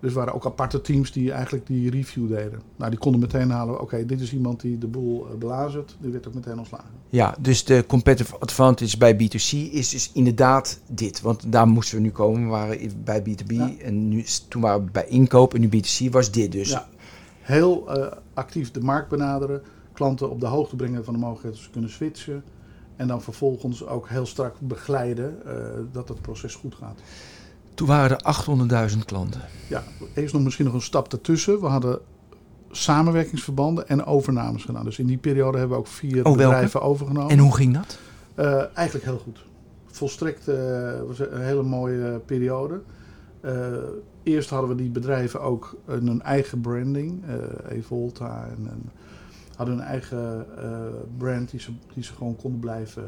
[0.04, 2.60] Dus er waren ook aparte teams die eigenlijk die review deden.
[2.76, 5.96] Nou, die konden meteen halen, oké, dit is iemand die de boel eh, belazert.
[6.00, 6.88] Die werd ook meteen ontslagen.
[7.08, 11.20] Ja, dus de competitive advantage bij B2C is dus inderdaad dit.
[11.20, 12.42] Want daar moesten we nu komen.
[12.42, 13.72] We waren bij B2B Ja.
[13.78, 16.70] en nu, toen waren we bij inkoop en nu B2C was dit dus.
[16.70, 16.88] Ja.
[17.40, 19.62] Heel eh, actief de markt benaderen.
[19.92, 22.44] Klanten op de hoogte brengen van de mogelijkheid dat ze kunnen switchen.
[22.96, 25.54] En dan vervolgens ook heel strak begeleiden eh,
[25.92, 27.00] dat het proces goed gaat.
[27.74, 29.40] Toen waren er 800.000 klanten.
[29.68, 29.82] Ja,
[30.14, 31.60] eerst nog misschien nog een stap ertussen.
[31.60, 31.98] We hadden
[32.70, 34.84] samenwerkingsverbanden en overnames gedaan.
[34.84, 36.38] Dus in die periode hebben we ook vier welke?
[36.38, 37.30] bedrijven overgenomen.
[37.30, 37.98] En hoe ging dat?
[38.34, 39.44] Eh, eigenlijk heel goed.
[39.86, 40.56] Volstrekt eh,
[41.06, 42.80] was een hele mooie periode.
[43.40, 43.52] Eh,
[44.22, 47.22] eerst hadden we die bedrijven ook een, eigen branding.
[47.68, 48.90] Evolta en, en
[49.56, 50.46] hadden een eigen
[51.18, 53.04] brand die ze, die ze gewoon konden blijven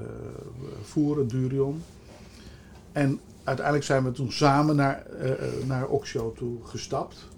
[0.83, 1.83] voeren, Durion.
[2.97, 7.29] En uiteindelijk zijn we toen samen naar, eh, eh, naar Oxio toe gestapt.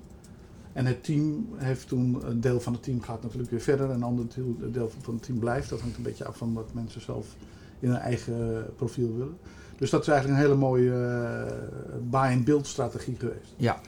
[0.72, 3.88] En het team heeft toen, een deel van het team gaat natuurlijk weer verder.
[3.88, 5.68] En een ander deel, deel van het team blijft.
[5.68, 7.26] Dat hangt een beetje af van wat mensen zelf
[7.78, 9.36] in hun eigen profiel willen.
[9.76, 13.54] Dus dat is eigenlijk een hele mooie uh, buy-and-build strategie geweest.
[13.56, 13.80] Ja.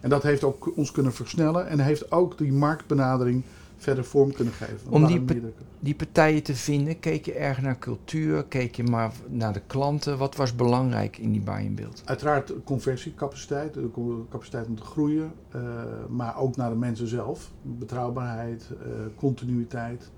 [0.00, 3.42] En dat heeft ook ons kunnen versnellen en heeft ook die marktbenadering
[3.80, 4.90] verder vorm kunnen geven.
[4.90, 5.34] Om die, pa-
[5.80, 10.18] die partijen te vinden, keek je erg naar cultuur, keek je maar naar de klanten.
[10.18, 12.02] Wat was belangrijk in die buy-in-build?
[12.04, 13.90] Uiteraard conversiecapaciteit, de
[14.30, 15.60] capaciteit om te groeien, eh,
[16.08, 17.50] maar ook naar de mensen zelf.
[17.62, 20.10] Betrouwbaarheid, eh, continuïteit.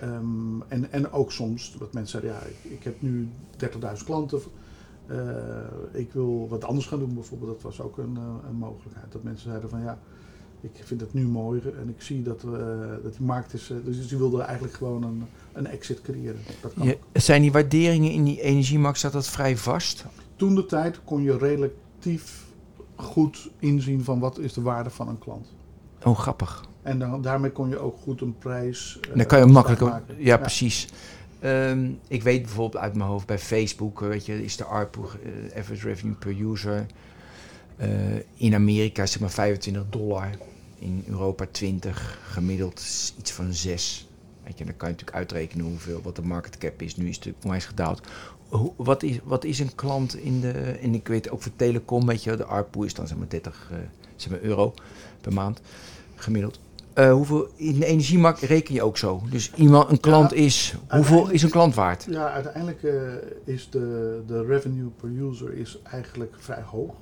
[0.00, 4.40] Ehm, en, en ook soms, wat mensen zeiden, ja, ik, ik heb nu 30.000 klanten.
[5.06, 5.16] eh,
[5.92, 7.50] ik wil wat anders gaan doen bijvoorbeeld.
[7.52, 8.16] Dat was ook een,
[8.48, 9.12] een mogelijkheid.
[9.12, 9.98] Dat mensen zeiden van ja,
[10.60, 12.50] ik vind het nu mooier en ik zie dat, eh,
[13.02, 13.70] dat die markt is.
[13.70, 16.40] eh, dus die wilden eigenlijk gewoon een, een exit creëren.
[16.60, 20.04] Dat kan Je, zijn die waarderingen in die energiemarkt, zat dat vrij vast?
[20.36, 22.44] toen de tijd kon je relatief
[22.94, 25.46] goed inzien van wat is de waarde van een klant.
[26.04, 26.64] Oh, grappig.
[26.82, 28.98] En dan, daarmee kon je ook goed een prijs.
[29.10, 29.88] eh, Dan kan je makkelijk ook.
[29.88, 30.14] maken.
[30.18, 30.88] Ja, precies.
[31.40, 35.00] Ehm, ik weet bijvoorbeeld uit mijn hoofd bij Facebook, weet je, is de ARPU,
[35.56, 36.86] average revenue per user,
[37.76, 37.88] eh,
[38.34, 40.30] in Amerika zeg maar 25 dollar,
[40.78, 42.82] in Europa 20, gemiddeld
[43.18, 44.08] iets van 6.
[44.44, 46.96] Weet je, dan kan je natuurlijk uitrekenen hoeveel, wat de market cap is.
[46.96, 48.00] Nu is het natuurlijk onwijs gedaald.
[48.48, 52.06] Hoe, wat, is, wat is een klant in de, en ik weet ook voor telecom,
[52.06, 53.78] weet je, de ARPU is dan zeg maar 30 eh,
[54.16, 54.74] zeg maar euro
[55.20, 55.60] per maand,
[56.14, 56.60] gemiddeld.
[56.92, 59.22] Eh, hoeveel, in de energiemarkt reken je ook zo.
[59.30, 62.06] Dus iemand, een klant is, hoeveel is een klant waard?
[62.10, 62.82] Ja, uiteindelijk
[63.44, 66.94] is de, de revenue per user is eigenlijk vrij hoog.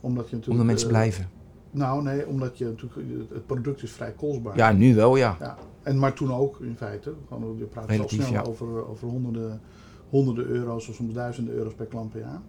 [0.00, 0.50] Omdat je natuurlijk.
[0.60, 1.28] Omdat mensen eh, blijven.
[1.70, 3.30] Nou, nee, omdat je natuurlijk.
[3.32, 4.56] Het product is vrij kostbaar.
[4.56, 5.36] Ja, nu wel, ja.
[5.40, 7.14] Ja, en maar toen ook in feite.
[7.28, 8.42] Gewoon, je praat al snel ja.
[8.42, 9.60] over, over honderden,
[10.08, 12.40] honderden euro's of soms duizenden euro's per klant per jaar.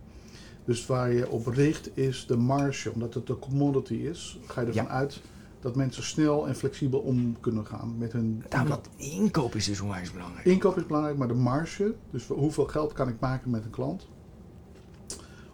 [0.66, 2.92] Dus waar je op richt is de marge.
[2.94, 4.90] Omdat het een commodity is, ga je ervan Ja.
[4.90, 5.22] uit
[5.60, 8.84] dat mensen snel en flexibel om kunnen gaan met hun Daarom inkoop.
[8.84, 10.46] dat inkoop is dus onwijs belangrijk.
[10.46, 14.08] Inkoop is belangrijk, maar de marge, dus hoeveel geld kan ik maken met een klant?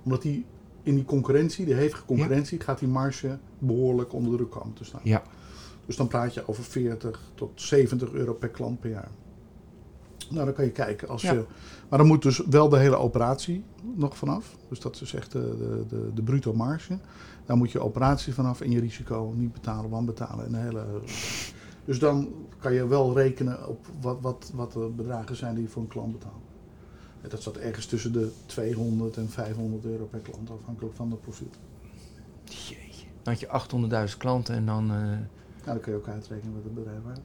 [0.03, 0.45] Omdat die
[0.87, 5.01] in die concurrentie, die hevige concurrentie, gaat die marge behoorlijk onder druk komen te staan.
[5.03, 5.21] Ja.
[5.85, 9.09] Dus dan praat je over 40 tot 70 euro per klant per jaar.
[10.29, 11.07] Nou, dan kan je kijken.
[11.07, 11.33] Als Ja.
[11.33, 11.45] je,
[11.89, 13.63] maar dan moet dus wel de hele operatie
[13.95, 14.55] nog vanaf.
[14.69, 16.99] Dus dat is echt de, de, de, de bruto marge.
[17.45, 20.85] Daar moet je operatie vanaf en je risico niet betalen, wanbetalen en de hele.
[21.85, 25.69] Dus dan kan je wel rekenen op wat, wat, wat de bedragen zijn die je
[25.69, 26.43] voor een klant betaalt.
[27.21, 31.47] Dat staat ergens tussen de 200 en 500 euro per klant, afhankelijk van het profiel.
[32.45, 33.05] Jeetje.
[33.23, 34.83] Dan had je 800.000 klanten en dan...
[34.91, 35.19] eh, Nou,
[35.63, 37.23] dan kun je ook uitrekenen wat het bedrijf waard is.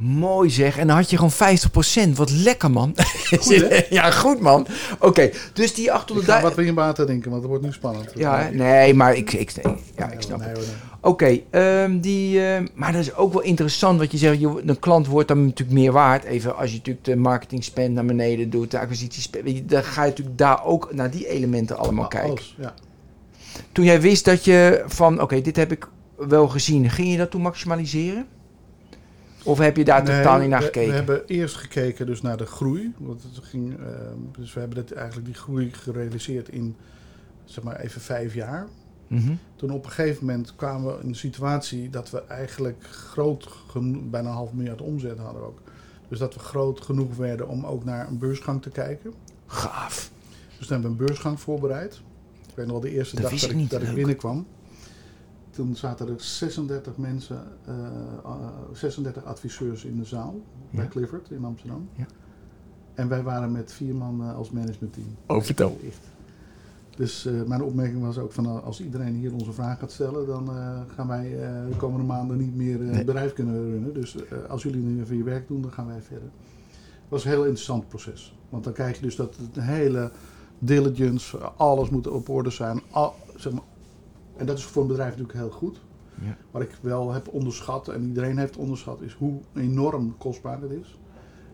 [0.00, 0.78] Mooi zeg.
[0.78, 2.16] En dan had je gewoon 50%.
[2.16, 2.94] Wat lekker, man.
[3.40, 4.66] Goed, ja, goed, man.
[4.98, 6.16] Oké, dus die 800.000...
[6.16, 8.12] Ik ga wat weer in water denken, want het wordt nu spannend.
[8.14, 9.52] Ja, nee, maar ik, ik,
[9.96, 10.74] ja, ik snap nee, het.
[11.00, 14.40] Oké, ehm, die, ehm, maar dat is ook wel interessant wat je zegt.
[14.40, 16.24] Je, een klant wordt dan natuurlijk meer waard.
[16.24, 19.68] Even als je natuurlijk de marketing spend naar beneden doet, de acquisitie spend.
[19.70, 22.30] Dan ga je natuurlijk daar ook naar die elementen allemaal kijken.
[22.30, 22.74] alles, ja.
[23.72, 26.90] Toen jij wist dat je van, oké, dit heb ik wel gezien.
[26.90, 28.26] Ging je dat toen maximaliseren?
[29.44, 30.88] Of heb je daar Nee, totaal niet naar we- gekeken?
[30.90, 32.92] We hebben eerst gekeken dus naar de groei.
[32.98, 33.84] Want het ging, eh,
[34.38, 36.76] dus we hebben dit, eigenlijk die groei gerealiseerd in,
[37.44, 38.66] zeg maar even vijf jaar.
[39.06, 39.32] Mhm.
[39.56, 44.00] Toen op een gegeven moment kwamen we in een situatie dat we eigenlijk groot, geno-
[44.10, 45.58] bijna een half miljard omzet hadden ook.
[46.08, 49.12] Dus dat we groot genoeg werden om ook naar een beursgang te kijken.
[49.46, 50.10] Gaaf.
[50.58, 52.00] Dus toen hebben we een beursgang voorbereid.
[52.48, 54.46] Ik weet nog wel de eerste Dat dag dat ik niet, dat ik binnenkwam.
[55.60, 57.74] Toen zaten er 36 mensen, eh,
[58.24, 58.32] eh,
[58.72, 60.88] 36 adviseurs in de zaal bij.
[60.88, 61.88] Clifford in Amsterdam.
[61.96, 62.06] Ja.
[62.94, 65.06] En wij waren met vier man eh, als managementteam.
[65.26, 65.78] Oh, vertel.
[65.86, 65.98] Echt.
[66.96, 70.26] Dus eh, mijn opmerking was ook van eh, als iedereen hier onze vraag gaat stellen,
[70.26, 72.94] dan eh, gaan wij eh, de komende maanden niet meer eh, Nee.
[72.96, 73.94] het bedrijf kunnen runnen.
[73.94, 76.28] Dus eh, als jullie nu even je werk doen, dan gaan wij verder.
[76.68, 78.36] Het was een heel interessant proces.
[78.48, 80.10] Want dan krijg je dus dat het hele
[80.58, 82.80] diligence, alles moet op orde zijn.
[82.90, 83.62] Al, zeg maar,
[84.40, 85.80] en dat is voor een bedrijf natuurlijk heel goed.
[86.14, 86.36] Ja.
[86.50, 90.98] Wat ik wel heb onderschat, en iedereen heeft onderschat, is hoe enorm kostbaar het is.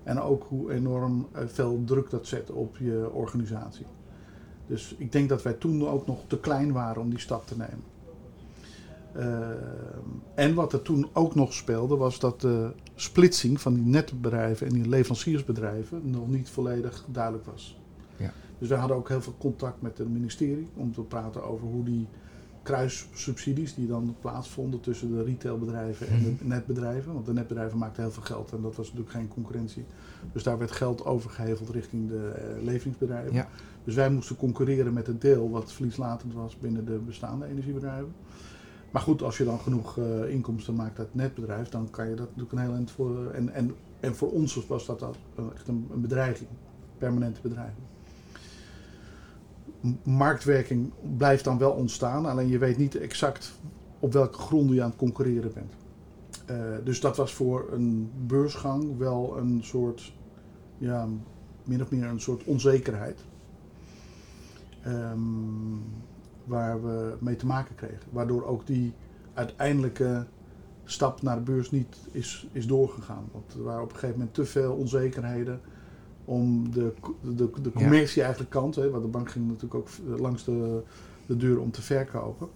[0.02, 3.86] En ook hoe enorm eh, veel druk dat zet op je organisatie.
[4.66, 7.56] Dus ik denk dat wij toen ook nog te klein waren om die stap te
[7.56, 7.82] nemen.
[9.12, 14.66] Eh, en wat er toen ook nog speelde, was dat de splitsing van die netbedrijven
[14.66, 17.80] en die leveranciersbedrijven nog niet volledig duidelijk was.
[18.16, 18.32] Ja.
[18.58, 21.84] Dus wij hadden ook heel veel contact met het ministerie om te praten over hoe
[21.84, 22.08] die
[22.66, 26.48] kruissubsidies die dan plaatsvonden tussen de retailbedrijven en de Mhm.
[26.48, 27.12] netbedrijven.
[27.12, 29.84] Want de netbedrijven maakten heel veel geld en dat was natuurlijk geen concurrentie.
[30.32, 33.32] Dus daar werd geld overgeheveld richting de eh, leveringsbedrijven.
[33.34, 33.48] Ja.
[33.84, 38.12] Dus wij moesten concurreren met het deel wat verlieslatend was binnen de bestaande energiebedrijven.
[38.92, 42.14] Maar goed, als je dan genoeg eh, inkomsten maakt uit het netbedrijf, dan kan je
[42.14, 43.30] dat natuurlijk een heel eind voor.
[43.30, 45.16] En, en, en voor ons was dat dat
[45.54, 46.48] echt een, een bedreiging,
[46.98, 47.84] permanente bedreiging.
[50.02, 53.52] Marktwerking blijft dan wel ontstaan, alleen je weet niet exact
[53.98, 55.72] op welke gronden je aan het concurreren bent.
[56.46, 60.12] Eh, dus dat was voor een beursgang wel een soort,
[60.78, 61.08] ja,
[61.64, 63.20] min of meer een soort onzekerheid.
[64.82, 65.20] Ehm,
[66.44, 68.08] waar we mee te maken kregen.
[68.10, 68.92] Waardoor ook die
[69.34, 70.26] uiteindelijke
[70.84, 73.28] stap naar de beurs niet is, is doorgegaan.
[73.32, 75.60] Want er waren op een gegeven moment te veel onzekerheden
[76.26, 76.92] om de,
[77.36, 78.74] de, de commercie eigenlijk kant.
[78.74, 80.82] Hè, want de bank ging natuurlijk ook langs de,
[81.26, 82.48] de deur om te verkopen.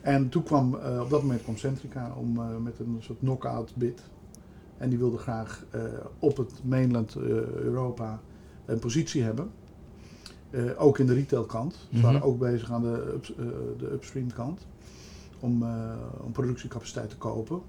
[0.00, 3.72] En toen kwam, eh, op dat moment kwam Centrica om, eh, met een soort knock-out
[3.76, 4.02] bid.
[4.78, 5.82] En die wilde graag eh,
[6.18, 8.20] op het mainland Europa
[8.64, 9.50] een positie hebben.
[10.78, 11.74] Ook in de retailkant.
[11.74, 12.02] Ze Mhm.
[12.02, 13.34] waren ook bezig aan de, ups-
[13.78, 14.66] de upstream kant.
[15.40, 15.64] Om,
[16.24, 17.60] om productiecapaciteit te kopen.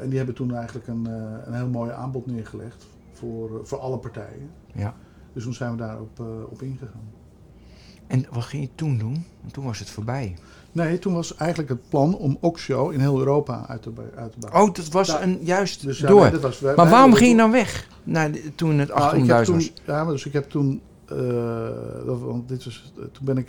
[0.00, 1.04] En die hebben toen eigenlijk een,
[1.46, 2.86] een heel mooi aanbod neergelegd
[3.18, 4.50] voor, eh, voor alle partijen.
[4.74, 4.94] Ja.
[5.32, 7.10] Dus toen zijn we daarop eh, op ingegaan.
[8.06, 9.24] En wat ging je toen doen?
[9.40, 10.36] Want toen was het voorbij.
[10.72, 14.38] Nee, toen was eigenlijk het plan om Oxio in heel Europa uit te, uit te
[14.38, 14.68] bouwen.
[14.68, 15.22] Oh, dat was Ja.
[15.22, 16.30] een, juist Dus, ja, door.
[16.30, 17.88] nee, was- wij- maar waarom ging je dan weg?
[18.04, 19.46] De- toen het Nou, 800.000 ik heb was.
[19.84, 21.16] toen, ja, maar dus ik heb toen, eh,
[22.06, 23.48] dat, want dit was, toen ben ik,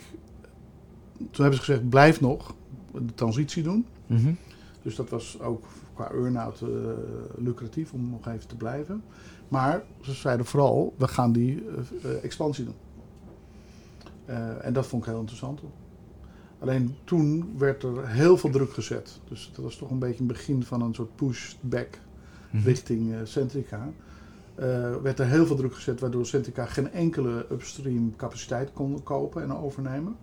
[1.18, 2.54] toen hebben ze gezegd, blijf nog
[2.92, 3.86] de transitie doen.
[4.06, 4.32] Mhm.
[4.82, 6.68] Dus dat was ook qua earn-out eh,
[7.36, 9.02] lucratief om nog even te blijven.
[9.50, 11.64] Maar ze zeiden vooral, we gaan die
[12.02, 12.74] eh, eh, expansie doen.
[14.24, 15.60] Eh, en dat vond ik heel interessant.
[16.58, 19.20] Alleen toen werd er heel veel druk gezet.
[19.28, 21.98] Dus dat was toch een beetje een begin van een soort pushback
[22.50, 22.64] Mhm.
[22.64, 23.88] richting Centrica.
[25.02, 29.56] Werd er heel veel druk gezet, waardoor Centrica geen enkele upstream capaciteit kon kopen en
[29.56, 30.16] overnemen.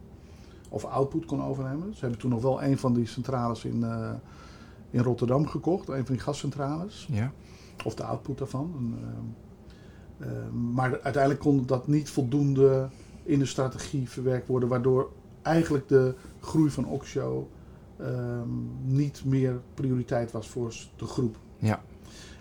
[0.69, 1.93] Of output kon overnemen.
[1.93, 3.85] Ze hebben toen nog wel een van die centrales in,
[4.89, 7.07] in Rotterdam gekocht, een van die gascentrales.
[7.11, 7.31] Ja.
[7.85, 8.73] Of de output daarvan.
[8.77, 12.89] En, ehm, ehm, maar uiteindelijk kon dat niet voldoende
[13.23, 15.11] in de strategie verwerkt worden, waardoor
[15.41, 17.49] eigenlijk de groei van Oxio
[17.97, 18.49] ehm,
[18.83, 21.37] niet meer prioriteit was voor de groep.
[21.57, 21.81] Ja.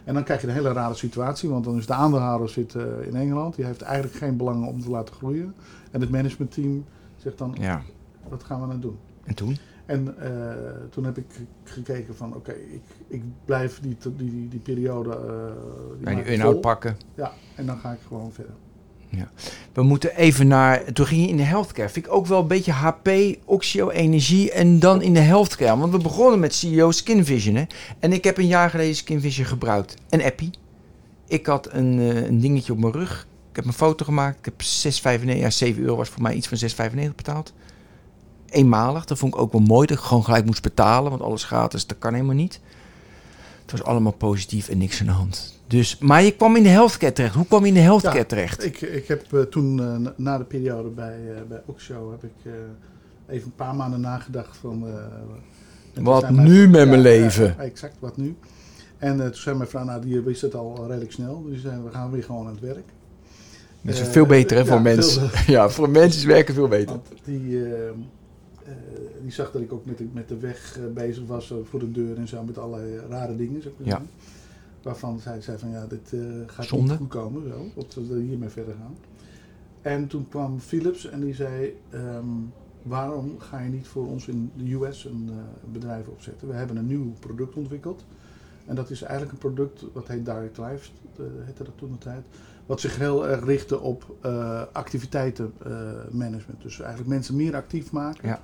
[0.05, 2.83] En dan krijg je een hele rare situatie, want dan is de aandeelhouder zit eh,
[3.07, 5.55] in Engeland, die heeft eigenlijk geen belang om te laten groeien.
[5.91, 6.85] En het managementteam
[7.17, 7.83] zegt dan, ja.
[8.29, 8.99] wat gaan we nou doen?
[9.25, 9.57] En toen?
[9.87, 10.31] En eh,
[10.91, 11.27] toen heb ik
[11.65, 15.19] gekeken van, oké, ik, ik blijf die, die, die, die periode...
[16.01, 16.61] maak die earn-out vol.
[16.61, 16.97] pakken.
[17.15, 18.55] Ja, en dan ga ik gewoon verder.
[19.73, 20.93] We moeten even naar...
[20.93, 21.89] Toen ging je in de healthcare.
[21.89, 23.09] Vind ik ook wel een beetje HP,
[23.45, 25.79] Oxio, energie en dan in de healthcare.
[25.79, 27.55] Want we begonnen met CEO Skin Vision.
[27.55, 27.65] Hè?
[27.99, 29.95] En ik heb een jaar geleden Skin Vision gebruikt.
[30.09, 30.51] Een appie.
[31.27, 33.27] Ik had een, eh, een dingetje op mijn rug.
[33.51, 34.39] Ik heb een foto gemaakt.
[34.39, 37.53] Ik heb 6,95, ja 7 euro was voor mij iets van 6,95 betaald.
[38.57, 39.05] Eenmalig.
[39.05, 39.87] Dat vond ik ook wel mooi.
[39.87, 41.11] Dat ik gewoon gelijk moest betalen.
[41.11, 42.61] Want alles gratis, dat kan helemaal niet.
[43.63, 45.61] Het was allemaal positief en niks aan de hand.
[45.67, 47.35] Dus, maar je kwam in de healthcare terecht.
[47.35, 48.65] Hoe kwam je in de healthcare Ja, terecht?
[48.65, 52.53] Ik, ik heb eh, toen, eh, na- de periode bij, eh bij Oxio, heb ik
[53.29, 54.85] even een paar maanden nagedacht van...
[55.95, 57.45] Wat mijn- nu met mijn leven?
[57.59, 58.37] ja, exact, wat nu?
[58.99, 61.45] En toen zei mijn vrouw, nou die wist het al redelijk snel.
[61.49, 62.85] Dus we gaan weer gewoon aan het werk.
[63.81, 65.31] Dat is veel beter hè, voor mensen.
[65.47, 66.89] Ja, voor mensen is werken veel beter.
[66.89, 67.95] Want die, eh, eh,
[69.23, 71.81] die zag dat ik ook met de, met de weg eh, bezig was eh, voor
[71.81, 73.63] de deur en zo, met allerlei rare dingen.
[73.77, 73.85] Ja.
[73.85, 74.09] zeggen.
[74.87, 76.89] Waarvan zij zei van ja, dit eh, gaat Zonde.
[76.89, 78.97] niet goed komen, zo, dat we hiermee verder gaan.
[79.83, 82.27] En toen kwam Philips en die zei, ehm,
[82.83, 86.49] waarom ga je niet voor ons in de US een eh, bedrijf opzetten?
[86.49, 88.05] We hebben een nieuw product ontwikkeld.
[88.67, 91.99] En dat is eigenlijk een product, wat heet Direct Life, eh, heette dat toen de
[91.99, 92.25] tijd.
[92.67, 96.63] Wat zich heel erg richtte op eh, activiteitenmanagement.
[96.63, 98.29] dus eigenlijk mensen meer actief maken.
[98.29, 98.41] Ja.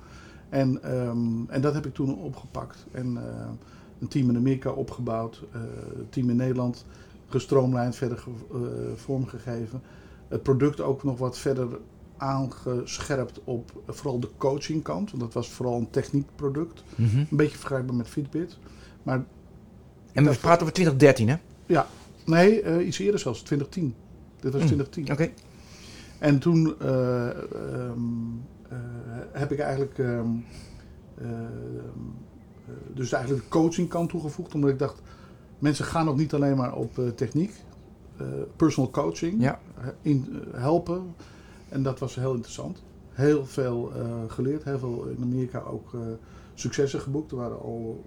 [0.49, 2.85] En, ehm, en dat heb ik toen opgepakt.
[2.91, 3.23] En eh,
[3.99, 5.43] een team in Amerika opgebouwd.
[5.51, 5.61] eh,
[5.99, 6.85] een team in Nederland
[7.27, 8.59] gestroomlijnd, verder ge- eh,
[8.95, 9.81] vormgegeven.
[10.27, 11.67] Het product ook nog wat verder
[12.17, 15.09] aangescherpt op eh, vooral de coachingkant.
[15.09, 16.83] Want dat was vooral een techniekproduct.
[16.95, 17.17] Mhm.
[17.17, 18.57] Een beetje vergelijkbaar met Fitbit.
[19.03, 19.23] Maar
[20.13, 21.35] En we praten over 2013 hè?
[22.25, 23.95] nee, eh, iets eerder zelfs, 2010.
[24.43, 24.67] Dit was Mm.
[24.67, 25.11] 2010.
[25.11, 25.29] Oké.
[26.19, 27.99] En toen eh, ehm,
[28.69, 28.77] eh,
[29.31, 30.19] heb ik eigenlijk Eh,
[31.29, 31.37] eh,
[32.93, 35.01] dus eigenlijk de coaching kant toegevoegd, omdat ik dacht,
[35.59, 37.53] mensen gaan ook niet alleen maar op techniek.
[38.55, 39.59] Personal coaching, Ja.
[40.01, 41.15] in, helpen.
[41.69, 42.83] En dat was heel interessant.
[43.09, 43.91] Heel veel
[44.27, 45.91] geleerd, heel veel in Amerika ook
[46.53, 47.31] successen geboekt.
[47.31, 48.03] Er waren al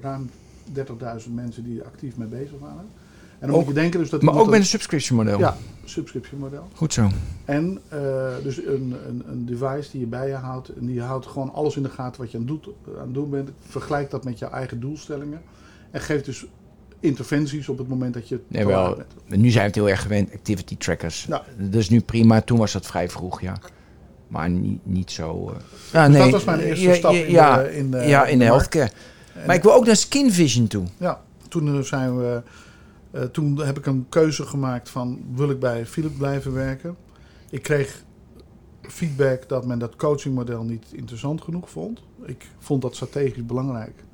[0.00, 0.30] ruim
[0.72, 2.86] 30.000 mensen die er actief mee bezig waren.
[3.40, 5.38] En dan Ook- moet je denken dus dat Maar ook met een subscription model.
[5.38, 6.68] Ja, subscription model.
[6.74, 7.08] Goed zo.
[7.44, 8.00] En eh,
[8.42, 10.68] dus een, een, een device die je bij je houdt.
[10.68, 12.68] En die houdt gewoon alles in de gaten wat je aan, doet,
[12.98, 13.50] aan het doen bent.
[13.68, 15.42] Vergelijk dat met jouw eigen doelstellingen.
[15.90, 16.46] En geeft dus
[17.00, 18.96] interventies op het moment dat je Nee, wel.
[19.26, 19.40] bent.
[19.40, 21.26] Nu zijn we het heel erg gewend, activity trackers.
[21.28, 22.40] Dat is nu prima.
[22.40, 23.58] Toen was dat vrij vroeg, ja.
[24.28, 25.48] Maar niet, niet zo...
[25.48, 25.54] eh.
[25.92, 26.22] Ja, Dus nee.
[26.22, 28.44] dat was mijn eerste ja, stap ja, in, ja, de, in de, ja, in de
[28.44, 28.90] healthcare.
[29.34, 30.84] En- Maar ik wil ook naar Skin Vision toe.
[30.96, 32.42] Ja, toen eh, zijn we.
[33.10, 36.96] Eh, toen heb ik een keuze gemaakt van wil ik bij Philip blijven werken.
[37.50, 38.04] Ik kreeg
[38.82, 42.02] feedback dat men dat coachingmodel niet interessant genoeg vond.
[42.24, 44.04] Ik vond dat strategisch belangrijk.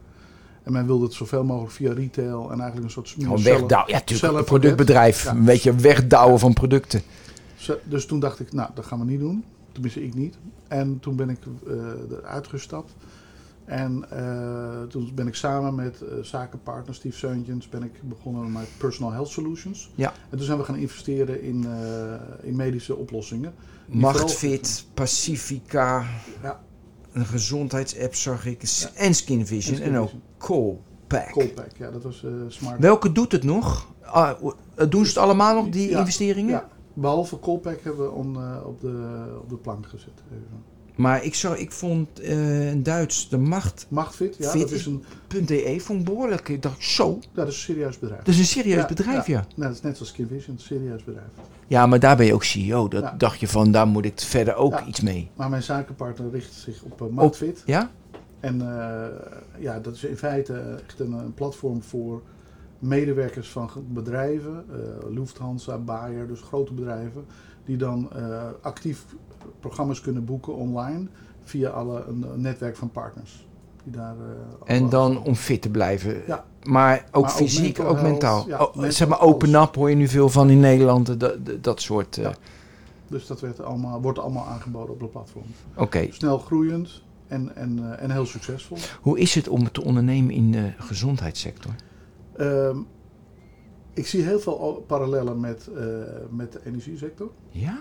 [0.62, 3.92] En men wilde het zoveel mogelijk via retail en eigenlijk een soort Gewoon wegdouwen.
[3.92, 4.38] Ja, natuurlijk.
[4.38, 5.24] Een productbedrijf.
[5.24, 5.30] Ja.
[5.30, 7.02] Een beetje wegdouwen van producten.
[7.84, 9.44] Dus toen dacht ik, nou, dat gaan we niet doen.
[9.72, 10.38] Tenminste, ik niet.
[10.68, 11.74] En toen ben ik eh,
[12.10, 12.92] eruit gestapt.
[13.66, 18.66] En eh, toen ben ik samen met eh, zakenpartner Steve Seuntjens ben ik begonnen met
[18.78, 19.90] Personal Health Solutions.
[19.94, 20.12] Ja.
[20.30, 22.14] En toen zijn we gaan investeren in, eh,
[22.48, 23.54] in medische oplossingen.
[23.86, 26.04] Machtfit, Pacifica,
[26.42, 26.60] Ja.
[27.12, 28.62] een gezondheidsapp zag ik.
[28.62, 28.88] Ja.
[28.94, 29.78] En Skin Vision.
[29.80, 30.10] En ook.
[30.38, 31.30] Colpack.
[31.30, 32.80] Colpack, ja, dat was smart.
[32.80, 33.94] Welke doet het nog?
[34.02, 34.42] Ah,
[34.88, 36.52] doen ze het allemaal nog, die Ja, investeringen?
[36.52, 40.22] Ja, behalve Colpack hebben we on, op, de, op de plank gezet.
[40.32, 40.75] Even.
[40.96, 44.86] Maar ik, zag, ik vond eh een Duits, de macht.de, Machtfit, ja, Fit dat is
[44.86, 45.04] een,
[45.80, 46.48] vond ik behoorlijk.
[46.48, 48.22] Ik dacht, zo, ja, dat is een serieus bedrijf.
[48.22, 49.46] dat is een serieus Ja, bedrijf, ja.
[49.54, 51.26] Nee, dat is net zoals Skin Vision, een serieus bedrijf.
[51.66, 52.88] Ja, maar daar ben je ook CEO.
[52.88, 53.14] Dat Ja.
[53.18, 55.30] dacht je van, daar moet ik verder ook iets mee.
[55.36, 57.62] Maar mijn zakenpartner richt zich op uh, Maatfit.
[57.66, 57.90] Ja?
[58.40, 59.06] En eh,
[59.58, 62.22] ja, dat is in feite echt een, een platform voor
[62.78, 67.24] medewerkers van bedrijven, eh, Lufthansa, Bayer, dus grote bedrijven,
[67.64, 69.04] die dan eh, actief
[69.60, 71.06] programma's kunnen boeken online
[71.44, 73.46] via alle, een, een netwerk van partners.
[73.84, 76.22] Die daar, eh, En dan om fit te blijven.
[76.26, 76.44] Ja.
[76.62, 78.44] Maar ook Maar ook fysiek, ook mentaal.
[78.48, 81.06] ja, Oh, zeg maar open up hoor je nu veel van in Nederland.
[81.06, 82.16] Dat, dat, dat soort.
[82.16, 82.34] eh, Ja.
[83.08, 85.44] Dus dat werd allemaal, wordt allemaal aangeboden op de platform.
[85.76, 86.06] Oké.
[86.10, 88.76] Snel groeiend en, en, eh, en heel succesvol.
[89.00, 91.72] Hoe is het om te ondernemen in de gezondheidssector?
[92.36, 92.76] Ehm,
[93.94, 95.84] ik zie heel veel parallellen met, eh,
[96.30, 97.30] met de energiesector.
[97.50, 97.78] Ja?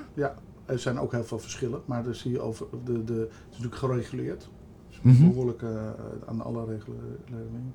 [0.66, 3.57] Er zijn ook heel veel verschillen, maar daar zie je over de, de, het is
[3.57, 4.49] natuurlijk gereguleerd.
[4.89, 5.28] Dus Mhm.
[5.30, 5.89] behoorlijk eh,
[6.26, 7.74] aan alle reguleringen.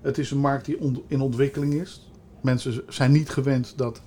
[0.00, 2.10] Het is een markt die in ontwikkeling is.
[2.40, 4.02] Mensen zijn niet gewend dat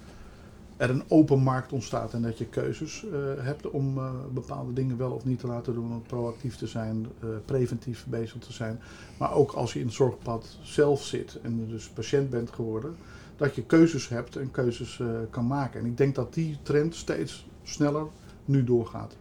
[0.78, 4.98] er een open markt ontstaat en dat je keuzes eh, hebt om eh, bepaalde dingen
[4.98, 7.08] wel of niet te laten doen, om proactief te zijn,
[7.46, 8.80] preventief bezig te zijn.
[9.18, 12.96] Maar ook als je in het zorgpad zelf zit en dus patiënt bent geworden,
[13.36, 15.80] dat je keuzes hebt en keuzes kan maken.
[15.80, 18.06] En ik denk dat die trend steeds sneller
[18.46, 19.16] nu doorgaat.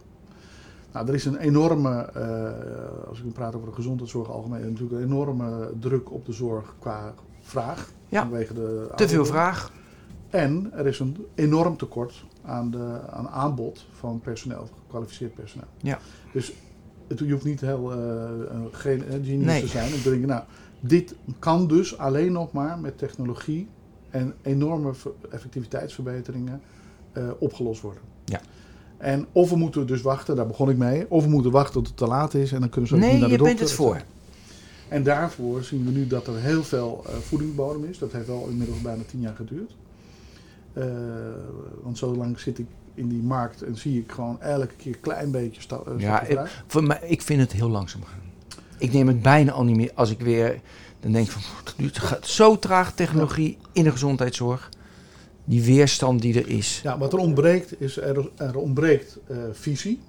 [0.91, 5.07] Nou, er is een enorme, eh, als ik praat over de gezondheidszorg algemeen, natuurlijk een
[5.07, 7.91] enorme druk op de zorg qua vraag.
[8.09, 8.21] Ja.
[8.21, 9.71] Vanwege de Te veel vraag.
[10.29, 15.67] En er is een enorm tekort aan, de, aan aanbod van personeel, gekwalificeerd personeel.
[15.77, 15.99] Ja.
[16.33, 16.53] Dus
[17.07, 18.29] het, je hoeft niet heel eh,
[18.71, 19.61] geen eh, genius Nee.
[19.61, 19.93] te zijn.
[19.93, 20.43] Ik denk, nou,
[20.79, 23.67] dit kan dus alleen nog maar met technologie
[24.09, 26.61] en enorme ver- effectiviteitsverbeteringen
[27.39, 28.01] opgelost worden.
[28.27, 28.41] Ja.
[28.97, 31.87] En of we moeten dus wachten, daar begon ik mee, of we moeten wachten tot
[31.87, 33.59] het te laat is en dan kunnen ze ook niet Nee, naar de je bent
[33.59, 33.75] dokter.
[33.77, 34.01] het voor.
[34.89, 37.97] En daarvoor zien we nu dat er heel veel eh, voedingsbodem is.
[37.97, 39.75] Dat heeft wel inmiddels bijna tien jaar geduurd.
[40.73, 40.85] Eh,
[41.83, 44.99] want zo lang zit ik in die markt en zie ik gewoon elke keer een
[45.01, 46.49] klein beetje sta, eh, Ja, vooruit.
[46.67, 48.19] Voor mij, ik vind het heel langzaam gaan.
[48.77, 50.61] Ik neem het bijna al niet meer als ik weer.
[50.99, 51.41] Dan denk ik van.
[51.85, 54.69] Het gaat zo traag technologie in de gezondheidszorg.
[55.49, 56.79] Die weerstand die er is.
[56.83, 59.99] Ja, wat er ontbreekt is, er, er ontbreekt eh, visie.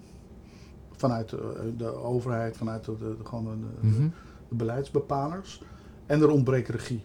[0.96, 4.08] Vanuit de, de overheid, vanuit de, de, de- gewoon de, de- Mhm.
[4.48, 5.60] de beleidsbepalers.
[6.06, 7.00] En er ontbreekt regie.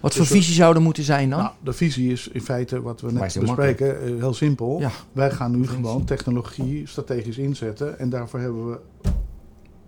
[0.00, 1.38] Wat voor Dus er- visie zou er moeten zijn dan?
[1.38, 4.80] Nou, de visie is in feite wat we net bespreken, eh, heel simpel.
[4.80, 4.90] Ja.
[5.12, 7.98] Wij gaan nu gewoon technologie strategisch inzetten.
[7.98, 8.78] En daarvoor hebben we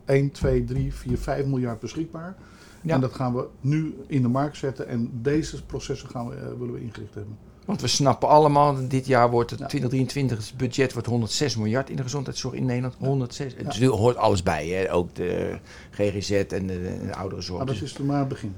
[0.05, 2.37] 1, 2, 3, 4, 5 miljard beschikbaar.
[2.83, 2.95] Ja.
[2.95, 4.89] En dat gaan we nu in de markt zetten.
[4.89, 7.37] En deze processen gaan we, eh, willen we ingericht hebben.
[7.71, 9.67] Want we snappen allemaal, dit jaar wordt het Ja.
[9.67, 12.95] 2023, het budget wordt 106 miljard in de gezondheidszorg in Nederland.
[12.99, 13.55] 106.
[13.57, 14.93] Het is- hoort alles bij, hè?
[14.95, 15.59] ook de
[15.91, 17.59] GGZ en de, de ouderenzorg.
[17.59, 18.55] Maar dat Dus is maar het begin.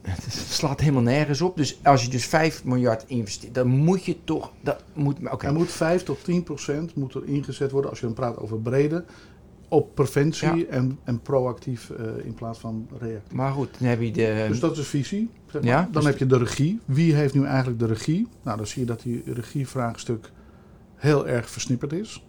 [0.02, 1.56] het slaat helemaal nergens op.
[1.56, 4.52] Dus als je dus 5 miljard investeert, dan moet je toch.
[4.60, 5.46] Dat moet, oké.
[5.46, 8.58] Er moet 5 tot 10 procent moet er ingezet worden, als je dan praat over
[8.58, 9.04] brede,
[9.72, 10.64] op preventie Ja.
[10.70, 13.32] en, en proactief eh, in plaats van reactief.
[13.36, 14.44] Maar goed, dan heb je de...
[14.48, 15.30] Dus dat is visie.
[15.46, 15.70] Zeg maar.
[15.70, 16.80] Ja, dan dus heb je de regie.
[16.84, 18.28] Wie heeft nu eigenlijk de regie?
[18.42, 20.30] Nou, dan zie je dat die regievraagstuk
[20.96, 22.24] heel erg versnipperd is.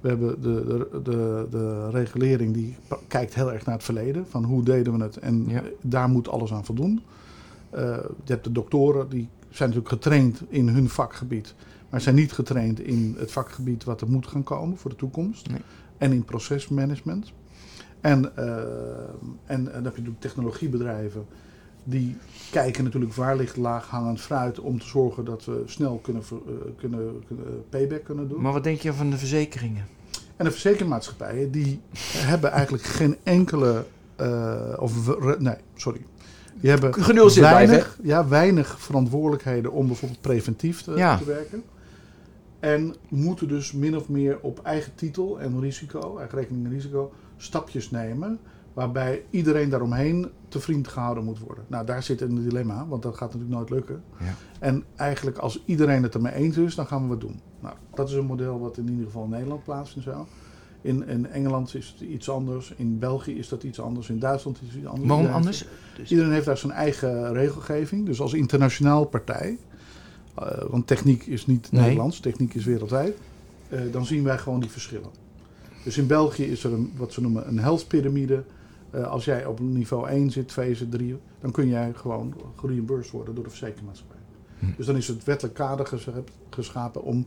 [0.00, 2.76] We hebben de, de, de, de regulering die
[3.08, 4.26] kijkt heel erg naar het verleden.
[4.28, 5.60] Van hoe deden we het en Ja.
[5.62, 7.02] eh, daar moet alles aan voldoen.
[7.70, 7.80] Eh,
[8.24, 11.54] je hebt de doktoren, die zijn natuurlijk getraind in hun vakgebied.
[11.90, 15.48] Maar zijn niet getraind in het vakgebied wat er moet gaan komen voor de toekomst.
[15.50, 15.60] Nee.
[15.98, 17.32] En in procesmanagement.
[18.00, 18.64] En, eh, en,
[19.46, 21.26] en dan heb je natuurlijk technologiebedrijven
[21.84, 22.16] die
[22.50, 26.36] kijken natuurlijk waar ligt laaghangend fruit om te zorgen dat we snel kunnen, eh,
[26.76, 28.40] kunnen, kunnen payback kunnen doen.
[28.42, 29.84] Maar wat denk je van de verzekeringen?
[30.36, 31.80] En de verzekermaatschappijen die
[32.30, 33.84] hebben eigenlijk geen enkele,
[34.16, 36.00] eh, of re- nee, sorry.
[36.60, 41.18] Die hebben blijven, weinig, ja, weinig verantwoordelijkheden om bijvoorbeeld preventief te, Ja.
[41.18, 41.62] te werken.
[42.60, 47.12] En moeten dus min of meer op eigen titel en risico, eigen rekening en risico,
[47.36, 48.38] stapjes nemen.
[48.72, 51.64] Waarbij iedereen daaromheen te vriend gehouden moet worden.
[51.66, 54.02] Nou, daar zit een dilemma, want dat gaat natuurlijk nooit lukken.
[54.18, 54.34] Ja.
[54.60, 57.40] En eigenlijk als iedereen het ermee eens is, dan gaan we wat doen.
[57.60, 60.26] Nou, dat is een model wat in ieder geval in Nederland plaatsvindt zo.
[60.80, 62.72] In, in Engeland is het iets anders.
[62.76, 64.08] In België is dat iets anders.
[64.08, 65.08] In Duitsland is het iets anders.
[65.08, 66.10] Waarom Iedereen heeft- anders?
[66.10, 68.06] Iedereen heeft daar zijn eigen regelgeving.
[68.06, 69.58] Dus als internationaal partij,
[70.68, 71.82] want techniek is niet Nee.
[71.82, 73.16] Nederlands, techniek is wereldwijd,
[73.68, 75.10] eh, dan zien wij gewoon die verschillen.
[75.84, 78.44] Dus in België is er een, wat ze noemen een health pyramide.
[78.90, 83.12] Eh, als jij op niveau 1 zit, 2 zit, 3, dan kun jij gewoon gereimbursed
[83.12, 84.16] worden door de verzekermaatschappij.
[84.58, 84.66] Hm.
[84.76, 85.86] Dus dan is het wettelijk kader
[86.50, 87.26] geschapen- om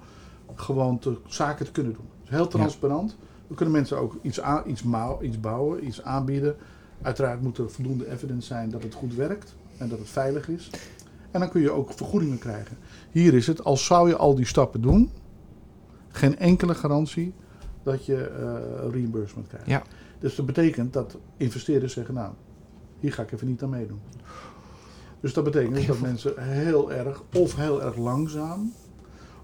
[0.55, 2.05] gewoon te, zaken te kunnen doen.
[2.21, 3.15] Dus heel transparant.
[3.47, 4.83] Dan kunnen mensen ook iets, aan, iets,
[5.21, 6.55] iets bouwen, iets aanbieden.
[7.01, 10.69] Uiteraard moet er voldoende evidence zijn dat het goed werkt en dat het veilig is.
[11.31, 12.77] En dan kun je ook vergoedingen krijgen.
[13.11, 15.11] Hier is het, als zou je al die stappen doen,
[16.07, 17.33] geen enkele garantie
[17.83, 19.67] dat je eh, reimbursement krijgt.
[19.67, 19.83] Ja.
[20.19, 22.31] Dus dat betekent dat investeerders zeggen, nou,
[22.99, 23.99] hier ga ik even niet aan meedoen.
[25.19, 28.73] Dus dat betekent dat mensen heel erg, of heel erg langzaam,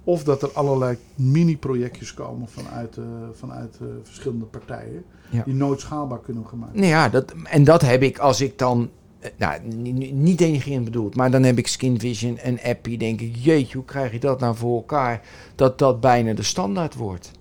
[0.03, 5.43] of dat er allerlei mini-projectjes komen vanuit, eh, vanuit eh, verschillende partijen, Ja.
[5.43, 8.89] die nooit schaalbaar kunnen gemaakt Nou ja, dat, en dat heb ik als ik dan...
[9.25, 12.97] eh, Nou, ni- ni- niet denigrerend bedoeld, maar dan heb ik Skin Vision en Appie.
[12.97, 15.21] Denk ik, jeetje, hoe krijg je dat nou voor elkaar?
[15.55, 17.31] Dat dat bijna de standaard wordt.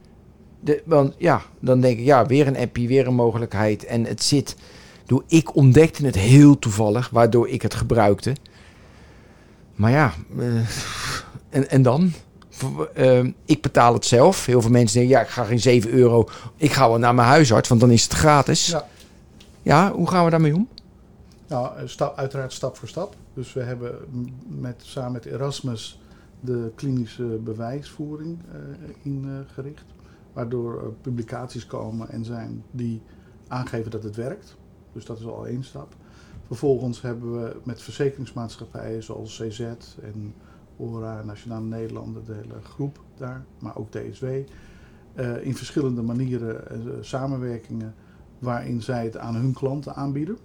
[0.61, 3.85] De, want ja, dan denk ik, ja, weer een Appie, weer een mogelijkheid.
[3.85, 4.57] En het zit...
[5.07, 8.37] Doe, ik ontdekte het heel toevallig, waardoor ik het gebruikte.
[9.75, 10.47] Maar ja, eh,
[11.51, 12.13] en, en dan?
[12.51, 12.65] V-
[12.95, 14.47] eh, ik betaal het zelf.
[14.47, 16.29] Heel veel mensen denken, ja, ik ga geen 7 euro.
[16.57, 18.67] Ik ga wel naar mijn huisarts, want dan is het gratis.
[18.67, 18.87] Ja.
[19.63, 20.69] Ja, hoe gaan we daarmee om?
[21.55, 23.17] Nou, eh, stap, uiteraard stap voor stap.
[23.35, 23.99] Dus we hebben
[24.47, 26.01] met, samen met Erasmus
[26.41, 29.85] de klinische bewijsvoering eh, ingericht.
[30.33, 33.03] Waardoor publicaties komen en zijn die
[33.49, 34.57] aangeven dat het werkt.
[34.93, 35.95] Dus dat is al één stap.
[36.47, 39.61] Vervolgens hebben we met verzekeringsmaatschappijen zoals CZ
[40.03, 40.35] en
[40.77, 44.25] ORA, Nationale Nederlanden, de hele groep daar, maar ook DSW.
[45.15, 46.65] eh, in verschillende manieren
[47.05, 47.95] samenwerkingen
[48.39, 50.39] waarin zij het aan hun klanten aanbieden.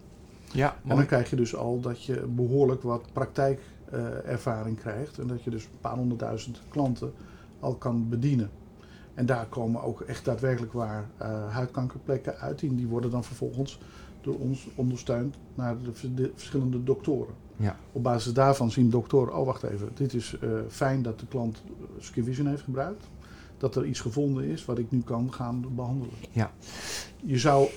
[0.53, 5.17] Ja, En dan krijg je dus al dat je behoorlijk wat praktijkervaring krijgt.
[5.19, 7.13] En dat je dus een paar honderdduizend klanten
[7.59, 8.49] al kan bedienen.
[9.13, 12.61] En daar komen ook echt daadwerkelijk waar eh, huidkankerplekken uit.
[12.61, 13.79] En die worden dan vervolgens
[14.21, 17.33] door ons ondersteund naar de, vers- de verschillende doktoren.
[17.55, 17.75] Ja.
[17.91, 21.63] Op basis daarvan zien doktoren, oh wacht even, dit is eh, fijn dat de klant
[21.65, 23.07] eh, Skin Vision heeft gebruikt.
[23.57, 26.13] Dat er iets gevonden is wat ik nu kan gaan behandelen.
[26.31, 26.51] Ja.
[27.23, 27.67] Je zou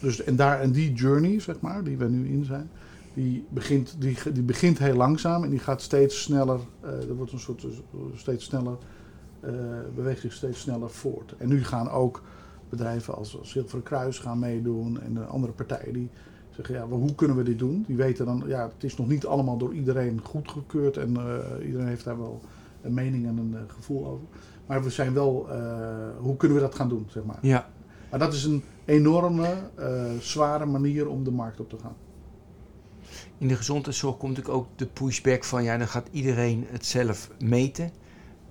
[0.00, 2.70] dus en daar en die journey, zeg maar, die we nu in zijn,
[3.14, 6.60] die begint, die, die begint heel langzaam en die gaat steeds sneller.
[6.80, 7.70] eh er wordt een soort eh,
[8.14, 8.76] steeds sneller,
[9.40, 9.50] eh
[9.94, 11.34] beweegt zich steeds sneller voort.
[11.38, 12.22] En nu gaan ook
[12.68, 16.10] bedrijven als, Zilveren Kruis gaan meedoen en de andere partijen die
[16.50, 17.84] zeggen, ja, maar hoe kunnen we dit doen?
[17.86, 21.08] Die weten dan, ja, het is nog niet allemaal door iedereen goedgekeurd en
[21.64, 22.40] iedereen heeft daar wel
[22.82, 24.26] een mening en een gevoel over.
[24.66, 25.48] Maar we zijn wel,
[26.18, 27.38] hoe kunnen we dat gaan doen, zeg maar.
[27.40, 27.68] Ja,
[28.10, 31.96] Maar dat is een enorme, eh, zware manier om de markt op te gaan.
[33.38, 35.64] in de gezondheidszorg komt natuurlijk ook de pushback van...
[35.64, 37.90] ja, dan gaat iedereen het zelf meten.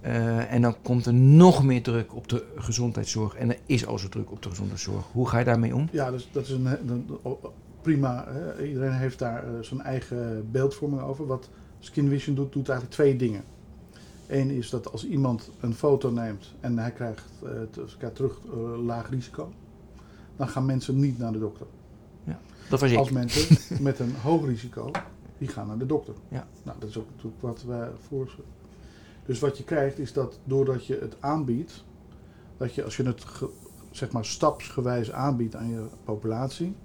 [0.01, 3.35] Eh, en dan komt er nog meer druk op de gezondheidszorg.
[3.35, 5.05] En er is al zo druk op de gezondheidszorg.
[5.11, 5.87] Hoe ga je daarmee om?
[5.91, 7.07] Ja, dus dat is een,
[7.81, 8.25] prima.
[8.27, 8.67] Hè?
[8.67, 11.25] Iedereen heeft daar eh, zijn eigen beeldvorming over.
[11.25, 11.49] Wat
[11.79, 13.43] Skin Vision doet, doet eigenlijk twee dingen.
[14.27, 19.09] Eén is dat als iemand een foto neemt en hij krijgt, eh, terug eh, laag
[19.09, 19.51] risico,
[20.35, 21.67] dan gaan mensen niet naar de dokter.
[22.69, 22.97] Dat was ik.
[22.97, 24.91] Als mensen met een hoog risico,
[25.37, 26.13] die gaan naar de dokter.
[26.29, 26.47] Ja.
[26.63, 28.53] Nou, dat is ook natuurlijk wat wij voorschrijven.
[29.25, 31.83] Dus wat je krijgt is dat doordat je het aanbiedt,
[32.57, 33.25] dat je als je het
[33.91, 36.75] zeg maar stapsgewijs aanbiedt aan je populatie,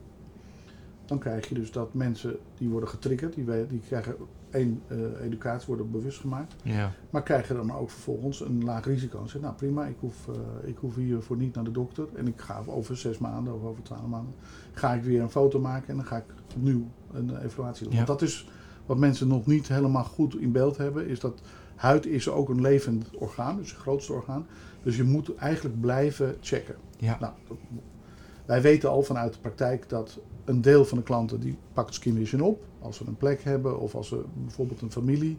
[1.04, 4.16] dan krijg je dus dat mensen die worden getriggerd, die, die krijgen
[4.50, 6.92] één eh, educatie, worden bewust gemaakt, Ja.
[7.10, 9.16] maar krijgen dan ook vervolgens een laag risico.
[9.18, 12.26] En zeggen, nou prima, ik hoef, eh, ik hoef hiervoor niet naar de dokter en
[12.26, 14.34] ik ga over zes maanden of over twaalf maanden,
[14.72, 16.24] ga ik weer een foto maken en dan ga ik
[16.56, 17.92] opnieuw een evaluatie doen.
[17.92, 18.04] Ja.
[18.04, 18.48] Want dat is
[18.86, 21.40] wat mensen nog niet helemaal goed in beeld hebben, is dat
[21.74, 24.46] huid is ook een levend orgaan, dus het grootste orgaan.
[24.82, 26.74] Dus je moet eigenlijk blijven checken.
[26.96, 27.16] Ja.
[27.20, 27.32] Nou,
[28.46, 32.16] wij weten al vanuit de praktijk dat een deel van de klanten die pakt Skin
[32.16, 32.64] Vision op.
[32.80, 35.38] Als ze een plek hebben of als ze bijvoorbeeld een familie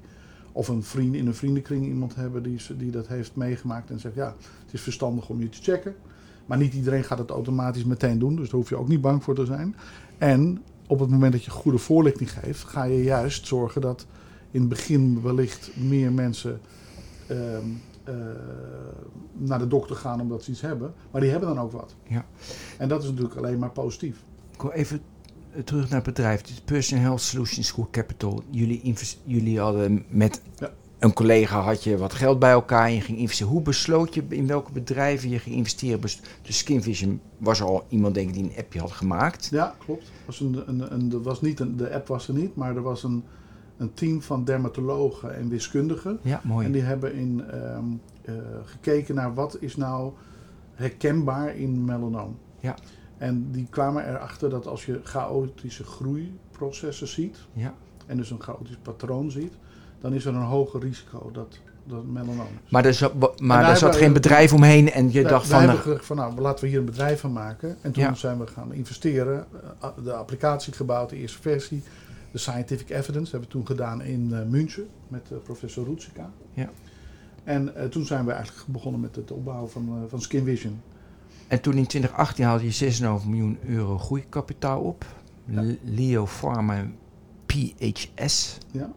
[0.51, 4.15] of een vriend in een vriendenkring iemand hebben die, die dat heeft meegemaakt en zegt
[4.15, 5.95] ja, het is verstandig om je te checken.
[6.45, 9.23] Maar niet iedereen gaat het automatisch meteen doen, dus daar hoef je ook niet bang
[9.23, 9.75] voor te zijn.
[10.17, 14.05] En op het moment dat je goede voorlichting geeft, ga je juist zorgen dat
[14.51, 16.59] in het begin wellicht meer mensen
[17.27, 17.65] ehm,
[18.03, 18.15] eh,
[19.33, 20.93] naar de dokter gaan omdat ze iets hebben.
[21.11, 21.95] Maar die hebben dan ook wat.
[22.07, 22.25] Ja.
[22.77, 24.23] En dat is natuurlijk alleen maar positief.
[24.53, 25.01] Ik wil even
[25.65, 26.41] terug naar het bedrijf.
[26.41, 28.43] Dit Personal Health Solutions School Capital.
[28.49, 30.69] Jullie, jullie hadden met Ja.
[30.99, 33.51] een collega had je wat geld bij elkaar en je ging investeren.
[33.51, 36.01] Hoe besloot je in welke bedrijven je ging investeren?
[36.01, 39.47] Dus Skin Vision was er al iemand denk ik die een appje had gemaakt.
[39.51, 40.11] Ja, klopt.
[40.25, 42.81] Was een, een, een, er was niet een, de app was er niet, maar er
[42.81, 43.23] was een,
[43.77, 46.19] een team van dermatologen en wiskundigen.
[46.21, 46.65] Ja, mooi.
[46.65, 47.83] En die hebben in, ehm,
[48.21, 48.33] eh,
[48.65, 50.11] gekeken naar wat is nou
[50.73, 52.37] herkenbaar in melanoom.
[52.59, 52.75] Ja.
[53.21, 57.73] En die kwamen erachter dat als je chaotische groeiprocessen ziet, Ja.
[58.05, 59.53] en dus een chaotisch patroon ziet,
[59.99, 62.71] dan is er een hoger risico dat, dat melanoom is.
[62.71, 63.11] Maar er
[63.41, 65.57] maar daar er zat geen we- bedrijf omheen en je dacht van...
[65.57, 67.77] hebben nou, gezegd van nou, laten we hier een bedrijf van maken.
[67.81, 68.13] En toen Ja.
[68.13, 69.45] zijn we gaan investeren.
[69.81, 71.83] eh, De applicatie gebouwd, de eerste versie.
[72.31, 76.29] De scientific evidence hebben we toen gedaan in eh, München met eh, professor Rutsika.
[76.53, 76.69] Ja.
[77.43, 80.81] En eh, toen zijn we eigenlijk begonnen met het opbouwen van, eh, van Skin Vision.
[81.51, 85.05] En toen in 2018 haalde je 6,5 miljoen euro groeikapitaal op.
[85.45, 85.63] Ja.
[85.83, 86.85] Leo Pharma
[87.45, 88.57] PHS.
[88.71, 88.91] Ja.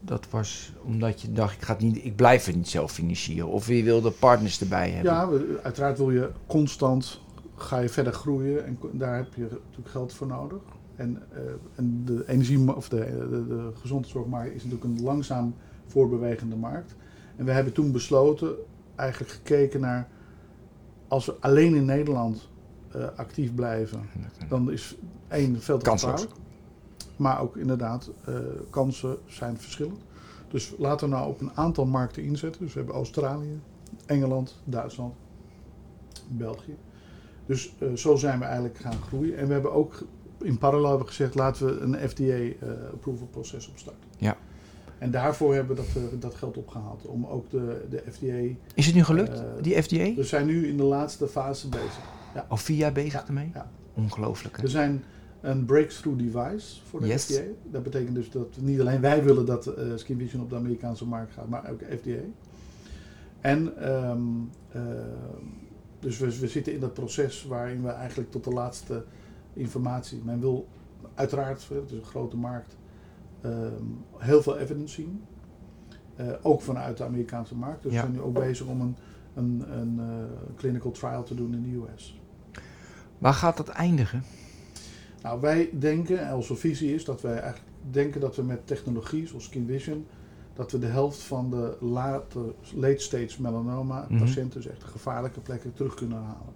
[0.00, 3.48] Dat was omdat je dacht, ik, ga het niet, ik blijf het niet zelf financieren.
[3.48, 5.12] Of je wilde partners erbij hebben.
[5.12, 5.28] Ja,
[5.62, 7.20] uiteraard wil je constant,
[7.56, 10.62] ga je verder groeien en daar heb je natuurlijk geld voor nodig.
[10.96, 11.40] En, eh,
[11.74, 15.54] en de energie of de, de, de gezondheidszorgmarkt is natuurlijk een langzaam
[15.86, 16.94] voorbewegende markt.
[17.36, 18.54] En we hebben toen besloten,
[18.94, 20.08] eigenlijk gekeken naar,
[21.08, 22.48] als we alleen in Nederland
[22.90, 24.08] eh, actief blijven,
[24.48, 24.96] dan is
[25.28, 26.30] één veel te gevaarlijk.
[27.16, 28.34] Maar ook inderdaad, eh,
[28.70, 30.00] kansen zijn verschillend.
[30.48, 32.62] Dus laten we nou op een aantal markten inzetten.
[32.62, 33.60] Dus we hebben Australië,
[34.06, 35.14] Engeland, Duitsland,
[36.28, 36.76] België.
[37.46, 39.36] Dus eh, zo zijn we eigenlijk gaan groeien.
[39.36, 40.04] En we hebben ook
[40.40, 44.08] in parallel gezegd, laten we een FDA-approval proces opstarten.
[44.18, 44.36] Ja.
[44.98, 47.06] En daarvoor hebben we dat, eh, dat geld opgehaald.
[47.06, 48.56] Om ook de, de FDA...
[48.74, 50.14] Is het nu gelukt, Eh, die FDA?
[50.14, 51.98] We zijn nu in de laatste fase bezig.
[52.48, 53.50] Al vier jaar bezig Ja, ermee?
[53.54, 53.70] ja.
[53.94, 54.56] Ongelooflijk.
[54.56, 54.62] hè?
[54.62, 55.02] We zijn
[55.40, 57.24] een breakthrough device voor de Yes.
[57.24, 57.42] FDA.
[57.70, 61.06] Dat betekent dus dat niet alleen wij willen dat eh Skin Vision op de Amerikaanse
[61.06, 62.20] markt gaat, maar ook FDA.
[63.40, 64.20] En ehm,
[66.00, 69.04] dus we, we zitten in dat proces waarin we eigenlijk tot de laatste
[69.52, 70.20] informatie.
[70.24, 70.66] Men wil
[71.14, 72.76] uiteraard, het is een grote markt,
[73.52, 73.84] ehm,
[74.16, 75.22] heel veel evidence zien.
[76.16, 77.82] Eh, ook vanuit de Amerikaanse markt.
[77.82, 77.98] Dus Ja.
[78.00, 78.96] we zijn nu ook bezig om een,
[79.34, 82.20] een, een eh, clinical trial te doen in de US.
[83.18, 84.22] Waar gaat dat eindigen?
[85.22, 89.26] Nou, wij denken, en onze visie is dat wij eigenlijk denken dat we met technologie
[89.26, 90.06] zoals Skin Vision,
[90.54, 94.18] dat we de helft van de late, late stage melanoma Mhm.
[94.18, 96.54] patiënten, dus echt de gevaarlijke plekken, terug kunnen halen.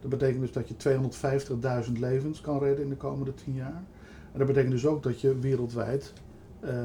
[0.00, 0.76] Dat betekent dus dat je
[1.86, 3.82] 250.000 levens kan redden in de komende 10 jaar.
[4.32, 6.12] En dat betekent dus ook dat je wereldwijd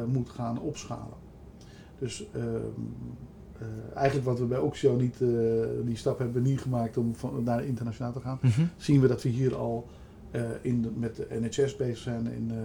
[0.07, 1.17] moet gaan opschalen.
[1.99, 2.45] Dus ehm,
[3.57, 5.27] eh, eigenlijk wat we bij Oxio niet, eh,
[5.85, 8.61] die stap hebben we niet gemaakt om van, naar internationaal te gaan Mhm.
[8.77, 9.87] zien we dat we hier al
[10.31, 12.57] eh, in de- met de NHS bezig zijn in eh,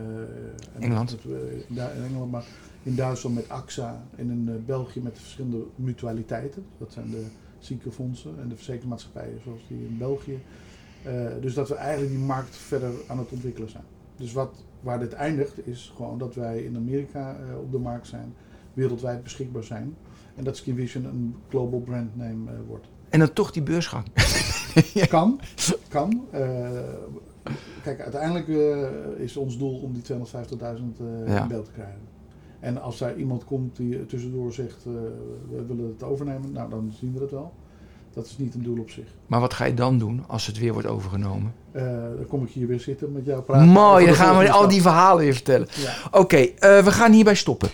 [0.75, 1.11] en Engeland.
[1.11, 1.35] met,
[1.79, 2.45] eh, in Engeland, maar
[2.83, 6.65] in Duitsland met AXA en in eh, België met de verschillende mutualiteiten.
[6.79, 7.25] Dat zijn de
[7.59, 10.39] ziekenfondsen en de verzekeringsmaatschappijen zoals die in België.
[11.03, 13.85] Eh, dus dat we eigenlijk die markt verder aan het ontwikkelen zijn.
[14.17, 18.07] Dus wat, waar dit eindigt is gewoon dat wij in Amerika eh, op de markt
[18.07, 18.35] zijn,
[18.75, 19.97] wereldwijd beschikbaar zijn.
[20.35, 22.87] En dat Skin Vision een global brand name eh, wordt.
[23.09, 24.05] En dan toch die beursgang.
[25.09, 25.41] Kan,
[25.89, 26.25] kan.
[26.31, 26.71] Eh,
[27.83, 28.49] kijk, uiteindelijk
[29.19, 31.43] is ons doel om die 250.000 eh Ja.
[31.43, 32.01] in beeld te krijgen.
[32.61, 37.13] En als daar iemand komt die tussendoor zegt, we willen het overnemen, nou dan zien
[37.13, 37.53] we dat wel.
[38.17, 39.05] Dat is niet een doel op zich.
[39.27, 41.55] Maar wat ga je dan doen als het weer wordt overgenomen?
[41.73, 41.83] Eh,
[42.17, 43.69] dan kom ik hier weer zitten met jou praten.
[43.69, 45.69] Mooi, dan gaan we al die verhalen weer vertellen.
[45.75, 45.95] Ja.
[46.11, 47.69] Oké, eh, we gaan hierbij stoppen.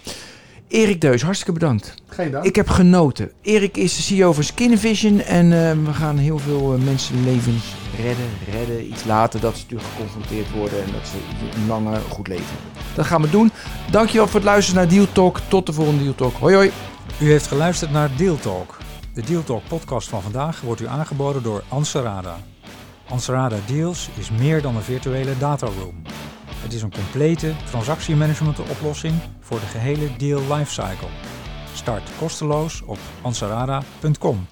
[0.68, 1.94] Erik Deus, hartstikke bedankt.
[2.06, 2.44] Geen dank.
[2.44, 3.32] Ik heb genoten.
[3.42, 8.28] Erik is de CEO van Skinvision en eh, we gaan heel veel uh, mensenlevens redden,
[8.50, 8.86] redden.
[8.86, 11.16] Iets later dat ze natuurlijk geconfronteerd worden en dat ze
[11.56, 12.82] een lange goed leven hebben.
[12.94, 13.50] Dat gaan we doen.
[13.90, 15.38] Dankjewel voor het luisteren naar Deal Talk.
[15.48, 16.34] Tot de volgende Deal Talk.
[16.34, 16.70] Hoi hoi.
[17.20, 18.81] U heeft geluisterd naar Deal Talk.
[19.14, 22.36] De Deal Talk podcast van vandaag wordt u aangeboden door Anserada.
[23.08, 26.02] Anserada Deals is meer dan een virtuele dataroom.
[26.54, 31.08] Het is een complete transactiemanagement oplossing voor de gehele deal lifecycle.
[31.74, 34.46] Start kosteloos op ansarada.com.